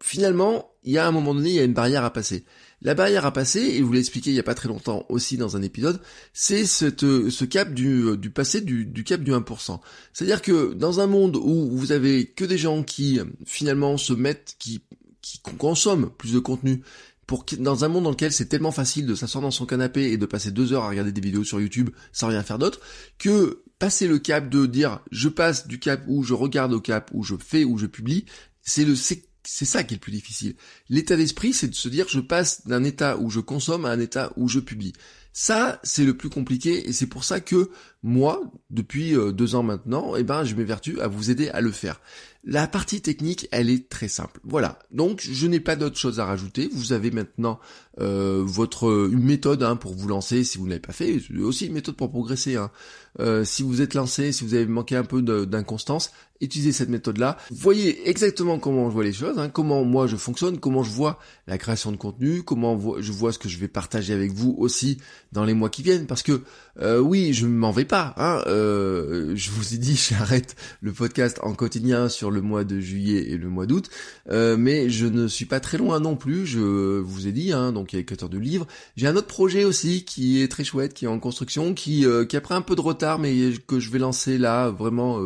finalement, 0.03 0.73
il 0.83 0.93
y 0.93 0.99
a 0.99 1.07
un 1.07 1.13
moment 1.13 1.35
donné, 1.35 1.51
il 1.51 1.55
y 1.55 1.61
a 1.61 1.65
une 1.65 1.75
barrière 1.75 2.05
à 2.05 2.13
passer. 2.13 2.45
La 2.83 2.95
barrière 2.95 3.25
à 3.25 3.33
passer, 3.33 3.61
et 3.61 3.81
vous 3.81 3.93
l'ai 3.93 4.01
expliqué 4.01 4.31
il 4.31 4.37
y 4.37 4.41
a 4.41 4.45
pas 4.45 4.55
très 4.55 4.69
longtemps 4.69 5.07
aussi 5.09 5.37
dans 5.37 5.57
un 5.57 5.63
épisode, 5.63 6.01
c'est 6.33 6.67
ce 6.67 7.45
cap 7.45 7.73
du, 7.73 8.17
du 8.17 8.31
passé 8.31 8.61
du, 8.61 8.85
du 8.85 9.05
cap 9.05 9.23
du 9.23 9.33
1%. 9.33 9.81
C'est-à-dire 10.13 10.43
que 10.43 10.75
dans 10.75 11.01
un 11.01 11.07
monde 11.07 11.37
où 11.37 11.71
vous 11.71 11.93
avez 11.93 12.27
que 12.27 12.45
des 12.45 12.59
gens 12.59 12.83
qui 12.83 13.21
finalement 13.47 13.97
se 13.97 14.13
mettent, 14.13 14.57
qui, 14.59 14.83
qui 15.21 15.39
consomment 15.59 16.11
plus 16.11 16.33
de 16.33 16.41
contenu, 16.41 16.83
pour 17.27 17.47
dans 17.59 17.85
un 17.85 17.89
monde 17.89 18.05
dans 18.05 18.11
lequel 18.11 18.33
c'est 18.33 18.47
tellement 18.47 18.73
facile 18.73 19.07
de 19.07 19.15
s'asseoir 19.15 19.43
dans 19.43 19.51
son 19.51 19.65
canapé 19.65 20.13
et 20.13 20.17
de 20.17 20.27
passer 20.27 20.51
deux 20.51 20.73
heures 20.73 20.85
à 20.85 20.89
regarder 20.89 21.13
des 21.13 21.21
vidéos 21.21 21.45
sur 21.45 21.61
YouTube 21.61 21.91
sans 22.13 22.29
rien 22.29 22.43
faire 22.43 22.59
d'autre, 22.59 22.81
que 23.19 23.63
passer 23.79 24.07
le 24.07 24.19
cap 24.19 24.49
de 24.49 24.67
dire 24.67 25.01
je 25.11 25.29
passe 25.29 25.67
du 25.67 25.79
cap 25.79 26.03
où 26.09 26.25
je 26.25 26.35
regarde 26.35 26.73
au 26.73 26.81
cap 26.81 27.11
où 27.15 27.23
je 27.23 27.35
fais 27.37 27.65
où 27.65 27.79
je 27.79 27.87
publie, 27.87 28.27
c'est 28.61 28.85
le 28.85 28.95
c'est 29.45 29.65
ça 29.65 29.83
qui 29.83 29.95
est 29.95 29.97
le 29.97 30.01
plus 30.01 30.13
difficile. 30.13 30.55
L'état 30.89 31.17
d'esprit, 31.17 31.53
c'est 31.53 31.69
de 31.69 31.75
se 31.75 31.89
dire 31.89 32.07
je 32.09 32.21
passe 32.21 32.67
d'un 32.67 32.85
état 32.85 33.17
où 33.19 33.31
je 33.31 33.41
consomme 33.41 33.85
à 33.85 33.91
un 33.91 34.01
état 34.01 34.33
où 34.37 34.49
je 34.49 34.61
publie. 34.61 34.93
Ça, 35.33 35.81
c'est 35.83 36.05
le 36.05 36.17
plus 36.17 36.29
compliqué 36.29 36.89
et 36.89 36.93
c'est 36.93 37.07
pour 37.07 37.25
ça 37.25 37.41
que 37.41 37.71
moi, 38.03 38.43
depuis 38.71 39.17
euh, 39.17 39.33
deux 39.33 39.55
ans 39.55 39.63
maintenant, 39.63 40.15
eh 40.17 40.25
ben, 40.25 40.45
je 40.45 40.55
m'évertue 40.55 41.01
à 41.01 41.07
vous 41.07 41.31
aider 41.31 41.49
à 41.49 41.61
le 41.61 41.71
faire. 41.71 42.01
La 42.45 42.67
partie 42.67 43.01
technique, 43.01 43.47
elle 43.53 43.71
est 43.71 43.89
très 43.89 44.09
simple. 44.09 44.41
Voilà. 44.43 44.81
Donc, 44.91 45.21
je 45.23 45.47
n'ai 45.47 45.61
pas 45.61 45.77
d'autre 45.77 45.97
chose 45.97 46.19
à 46.19 46.25
rajouter. 46.25 46.69
Vous 46.73 46.93
avez 46.93 47.13
maintenant 47.13 47.61
euh, 48.01 48.43
votre 48.45 49.09
une 49.13 49.23
méthode 49.23 49.63
hein, 49.63 49.77
pour 49.77 49.95
vous 49.95 50.09
lancer 50.09 50.43
si 50.43 50.59
vous 50.59 50.65
ne 50.65 50.71
l'avez 50.71 50.81
pas 50.81 50.93
fait. 50.93 51.21
Aussi 51.41 51.67
une 51.67 51.75
méthode 51.75 51.95
pour 51.95 52.11
progresser. 52.11 52.57
Hein. 52.57 52.73
Euh, 53.21 53.45
si 53.45 53.63
vous 53.63 53.81
êtes 53.81 53.95
lancé, 53.95 54.33
si 54.33 54.43
vous 54.43 54.55
avez 54.55 54.67
manqué 54.67 54.97
un 54.97 55.05
peu 55.05 55.23
d'inconstance, 55.23 56.11
utilisez 56.41 56.73
cette 56.73 56.89
méthode-là. 56.89 57.37
Voyez 57.53 58.09
exactement 58.09 58.59
comment 58.59 58.89
je 58.89 58.95
vois 58.95 59.05
les 59.05 59.13
choses, 59.13 59.39
hein, 59.39 59.49
comment 59.49 59.85
moi 59.85 60.07
je 60.07 60.17
fonctionne, 60.17 60.59
comment 60.59 60.83
je 60.83 60.91
vois 60.91 61.19
la 61.47 61.59
création 61.59 61.93
de 61.93 61.97
contenu, 61.97 62.43
comment 62.43 63.01
je 63.01 63.13
vois 63.13 63.33
ce 63.33 63.39
que 63.39 63.49
je 63.49 63.59
vais 63.59 63.69
partager 63.69 64.13
avec 64.13 64.33
vous 64.33 64.57
aussi 64.59 64.99
dans 65.33 65.45
les 65.45 65.55
mois 65.55 65.71
qui 65.71 65.83
viennent. 65.83 66.07
Parce 66.07 66.23
que 66.23 66.43
euh, 66.81 66.99
oui, 67.01 67.33
je 67.33 67.47
m'en 67.47 67.71
vais 67.73 67.85
pas. 67.85 68.15
Hein, 68.17 68.43
euh, 68.47 69.33
je 69.35 69.51
vous 69.51 69.75
ai 69.75 69.79
dit, 69.79 69.97
j'arrête 70.11 70.55
le 70.81 70.93
podcast 70.93 71.39
en 71.43 71.55
quotidien 71.55 72.09
sur 72.09 72.31
le 72.31 72.41
mois 72.41 72.65
de 72.65 72.81
juillet 72.81 73.31
et 73.31 73.37
le 73.37 73.49
mois 73.49 73.67
d'août, 73.67 73.91
euh, 74.31 74.57
mais 74.57 74.91
je 74.91 75.07
ne 75.07 75.27
suis 75.29 75.45
pas 75.45 75.61
très 75.61 75.79
loin 75.79 76.01
non 76.01 76.17
plus. 76.17 76.47
Je 76.47 76.61
vous 76.61 77.27
ai 77.27 77.33
dit, 77.33 77.53
hein, 77.53 77.73
donc 77.73 77.93
il 77.93 77.97
y 77.97 77.99
a 77.99 78.03
écriture 78.03 78.29
de 78.29 78.39
livres. 78.39 78.67
J'ai 78.97 79.07
un 79.07 79.17
autre 79.17 79.27
projet 79.27 79.65
aussi 79.65 80.05
qui 80.05 80.43
est 80.43 80.49
très 80.49 80.65
chouette, 80.65 80.95
qui 80.95 81.07
est 81.07 81.09
en 81.09 81.19
construction, 81.19 81.75
qui, 81.75 82.07
qui 82.29 82.37
a 82.37 82.41
pris 82.41 82.55
un 82.55 82.63
peu 82.63 82.77
de 82.77 82.81
retard, 82.81 83.19
mais 83.19 83.53
que 83.67 83.81
je 83.81 83.91
vais 83.91 83.99
lancer 83.99 84.39
là, 84.39 84.71
vraiment. 84.71 85.21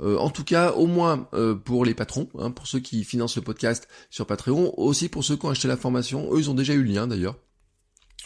en 0.00 0.30
tout 0.30 0.44
cas, 0.44 0.72
au 0.72 0.86
moins 0.86 1.28
pour 1.64 1.84
les 1.84 1.94
patrons, 1.94 2.28
hein, 2.38 2.50
pour 2.50 2.66
ceux 2.66 2.80
qui 2.80 3.04
financent 3.04 3.36
le 3.36 3.42
podcast 3.42 3.88
sur 4.10 4.26
Patreon, 4.26 4.74
aussi 4.78 5.08
pour 5.08 5.24
ceux 5.24 5.36
qui 5.36 5.46
ont 5.46 5.50
acheté 5.50 5.68
la 5.68 5.76
formation, 5.76 6.32
eux 6.34 6.38
ils 6.38 6.50
ont 6.50 6.54
déjà 6.54 6.74
eu 6.74 6.82
le 6.82 6.92
lien 6.92 7.06
d'ailleurs. 7.06 7.36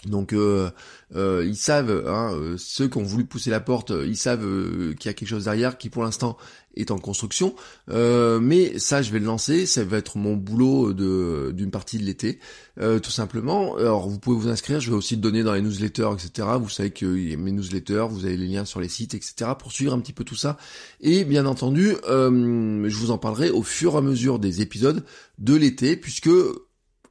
Donc 0.07 0.33
euh, 0.33 0.71
euh, 1.17 1.45
ils 1.47 1.57
savent, 1.57 2.05
hein, 2.07 2.33
euh, 2.35 2.55
ceux 2.57 2.89
qui 2.89 2.99
ont 2.99 3.03
voulu 3.03 3.25
pousser 3.25 3.51
la 3.51 3.61
porte, 3.61 3.91
ils 3.91 4.17
savent 4.17 4.47
qu'il 4.95 5.07
y 5.07 5.09
a 5.09 5.15
quelque 5.15 5.29
chose 5.29 5.45
derrière 5.45 5.79
qui 5.79 5.91
pour 5.91 6.05
l'instant 6.05 6.37
est 6.77 6.93
en 6.93 6.99
construction. 6.99 7.57
mais 7.89 8.79
ça, 8.79 9.03
je 9.03 9.11
vais 9.11 9.19
le 9.19 9.25
lancer. 9.25 9.67
Ça 9.67 9.83
va 9.83 9.97
être 9.97 10.17
mon 10.17 10.37
boulot 10.37 10.93
d'une 10.93 11.73
partie 11.73 11.99
de 11.99 12.05
l'été, 12.05 12.39
tout 12.77 13.11
simplement. 13.11 13.77
Alors 13.77 14.09
vous 14.09 14.21
pouvez 14.21 14.37
vous 14.37 14.49
inscrire. 14.49 14.79
Je 14.79 14.91
vais 14.91 14.97
aussi 14.97 15.17
le 15.17 15.21
donner 15.21 15.43
dans 15.43 15.55
les 15.55 15.61
newsletters, 15.61 16.11
etc. 16.13 16.47
Vous 16.61 16.69
savez 16.69 16.93
que 16.93 17.05
mes 17.05 17.51
newsletters, 17.51 18.07
vous 18.09 18.27
avez 18.27 18.37
les 18.37 18.47
liens 18.47 18.65
sur 18.65 18.81
les 18.81 18.89
sites, 18.89 19.15
etc. 19.15 19.51
Pour 19.59 19.73
suivre 19.73 19.93
un 19.93 19.99
petit 19.99 20.13
peu 20.13 20.23
tout 20.23 20.37
ça. 20.37 20.57
Et 21.01 21.25
bien 21.25 21.47
entendu, 21.47 21.97
je 22.07 22.97
vous 22.97 23.11
en 23.11 23.19
parlerai 23.19 23.51
au 23.51 23.65
fur 23.65 23.95
et 23.95 23.99
à 23.99 24.01
mesure 24.01 24.39
des 24.39 24.61
épisodes 24.63 25.05
de 25.39 25.57
l'été, 25.57 25.97
puisque 25.97 26.31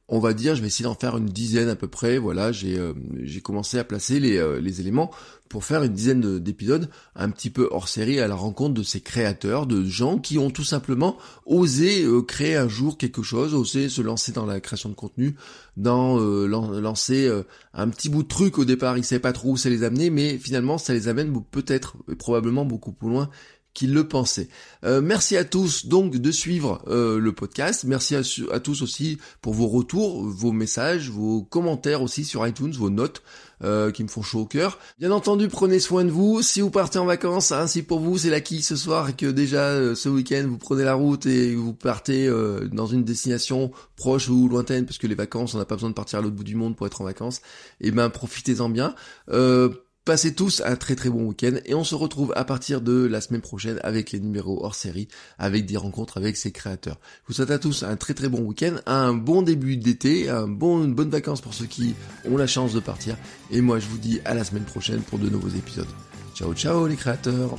on 0.08 0.20
va 0.20 0.32
dire, 0.32 0.54
je 0.54 0.62
vais 0.62 0.68
essayer 0.68 0.84
d'en 0.84 0.94
faire 0.94 1.18
une 1.18 1.26
dizaine 1.26 1.68
à 1.68 1.76
peu 1.76 1.86
près. 1.86 2.16
Voilà, 2.16 2.50
j'ai 2.50 2.78
euh, 2.78 2.94
commencé 3.42 3.78
à 3.78 3.84
placer 3.84 4.18
les, 4.18 4.38
euh, 4.38 4.58
les 4.58 4.80
éléments 4.80 5.10
pour 5.50 5.64
faire 5.64 5.82
une 5.82 5.92
dizaine 5.92 6.38
d'épisodes 6.38 6.90
un 7.14 7.30
petit 7.30 7.50
peu 7.50 7.68
hors 7.70 7.88
série 7.88 8.18
à 8.20 8.28
la 8.28 8.34
rencontre 8.34 8.74
de 8.74 8.82
ces 8.82 9.00
créateurs, 9.00 9.66
de 9.66 9.84
gens 9.84 10.18
qui 10.18 10.38
ont 10.38 10.50
tout 10.50 10.64
simplement 10.64 11.16
osé 11.46 12.04
euh, 12.04 12.22
créer 12.22 12.56
un 12.56 12.68
jour 12.68 12.96
quelque 12.96 13.22
chose, 13.22 13.54
osé 13.54 13.90
se 13.90 14.00
lancer 14.00 14.32
dans 14.32 14.46
la 14.46 14.60
création 14.60 14.88
de 14.88 14.94
contenu, 14.94 15.36
dans 15.76 16.18
lancer 16.18 17.30
un 17.72 17.88
petit 17.88 18.08
bout 18.08 18.24
de 18.24 18.28
truc 18.28 18.58
au 18.58 18.64
départ, 18.64 18.98
ils 18.98 19.04
savaient 19.04 19.20
pas 19.20 19.32
trop 19.32 19.52
où 19.52 19.56
ça 19.56 19.70
les 19.70 19.84
amener, 19.84 20.10
mais 20.10 20.36
finalement 20.36 20.76
ça 20.76 20.92
les 20.92 21.06
amène 21.06 21.32
peut-être 21.50 21.96
probablement 22.18 22.64
beaucoup 22.64 22.92
plus 22.92 23.08
loin 23.08 23.30
le 23.86 24.08
pensait. 24.08 24.48
Euh, 24.84 25.00
merci 25.00 25.36
à 25.36 25.44
tous 25.44 25.86
donc 25.86 26.16
de 26.16 26.30
suivre 26.30 26.82
euh, 26.88 27.18
le 27.18 27.32
podcast. 27.32 27.84
Merci 27.84 28.16
à, 28.16 28.60
tous 28.60 28.82
aussi 28.82 29.18
pour 29.40 29.54
vos 29.54 29.68
retours, 29.68 30.24
vos 30.24 30.52
messages, 30.52 31.10
vos 31.10 31.42
commentaires 31.42 32.02
aussi 32.02 32.24
sur 32.24 32.46
iTunes, 32.46 32.72
vos 32.72 32.90
notes. 32.90 33.22
Euh, 33.64 33.90
qui 33.90 34.04
me 34.04 34.08
font 34.08 34.22
chaud 34.22 34.42
au 34.42 34.46
cœur. 34.46 34.78
Bien 35.00 35.10
entendu, 35.10 35.48
prenez 35.48 35.80
soin 35.80 36.04
de 36.04 36.12
vous. 36.12 36.42
Si 36.42 36.60
vous 36.60 36.70
partez 36.70 37.00
en 37.00 37.06
vacances, 37.06 37.50
hein, 37.50 37.66
si 37.66 37.82
pour 37.82 37.98
vous 37.98 38.16
c'est 38.16 38.30
la 38.30 38.40
quille 38.40 38.62
ce 38.62 38.76
soir 38.76 39.08
et 39.08 39.14
que 39.14 39.26
déjà 39.26 39.96
ce 39.96 40.08
week-end 40.08 40.46
vous 40.48 40.58
prenez 40.58 40.84
la 40.84 40.94
route 40.94 41.26
et 41.26 41.56
vous 41.56 41.74
partez 41.74 42.30
dans 42.70 42.86
une 42.86 43.02
destination 43.02 43.72
proche 43.96 44.28
ou 44.28 44.48
lointaine, 44.48 44.86
parce 44.86 44.98
que 44.98 45.08
les 45.08 45.16
vacances, 45.16 45.56
on 45.56 45.58
n'a 45.58 45.64
pas 45.64 45.74
besoin 45.74 45.90
de 45.90 45.94
partir 45.96 46.20
à 46.20 46.22
l'autre 46.22 46.36
bout 46.36 46.44
du 46.44 46.54
monde 46.54 46.76
pour 46.76 46.86
être 46.86 47.00
en 47.00 47.04
vacances, 47.04 47.38
et 47.80 47.88
eh 47.88 47.90
ben 47.90 48.10
profitez-en 48.10 48.68
bien. 48.68 48.94
Passez 50.08 50.32
tous 50.32 50.62
un 50.64 50.74
très 50.74 50.96
très 50.96 51.10
bon 51.10 51.24
week-end 51.24 51.56
et 51.66 51.74
on 51.74 51.84
se 51.84 51.94
retrouve 51.94 52.32
à 52.34 52.46
partir 52.46 52.80
de 52.80 53.04
la 53.04 53.20
semaine 53.20 53.42
prochaine 53.42 53.78
avec 53.82 54.10
les 54.10 54.20
numéros 54.20 54.64
hors 54.64 54.74
série, 54.74 55.06
avec 55.38 55.66
des 55.66 55.76
rencontres 55.76 56.16
avec 56.16 56.38
ses 56.38 56.50
créateurs. 56.50 56.98
Je 57.24 57.28
vous 57.28 57.34
souhaite 57.34 57.50
à 57.50 57.58
tous 57.58 57.82
un 57.82 57.94
très 57.96 58.14
très 58.14 58.30
bon 58.30 58.40
week-end, 58.40 58.76
un 58.86 59.12
bon 59.12 59.42
début 59.42 59.76
d'été, 59.76 60.30
un 60.30 60.48
bon, 60.48 60.82
une 60.82 60.94
bonne 60.94 61.10
vacances 61.10 61.42
pour 61.42 61.52
ceux 61.52 61.66
qui 61.66 61.94
ont 62.24 62.38
la 62.38 62.46
chance 62.46 62.72
de 62.72 62.80
partir. 62.80 63.18
Et 63.50 63.60
moi 63.60 63.80
je 63.80 63.86
vous 63.86 63.98
dis 63.98 64.18
à 64.24 64.32
la 64.32 64.44
semaine 64.44 64.64
prochaine 64.64 65.02
pour 65.02 65.18
de 65.18 65.28
nouveaux 65.28 65.50
épisodes. 65.50 65.84
Ciao 66.34 66.54
ciao 66.54 66.86
les 66.86 66.96
créateurs 66.96 67.58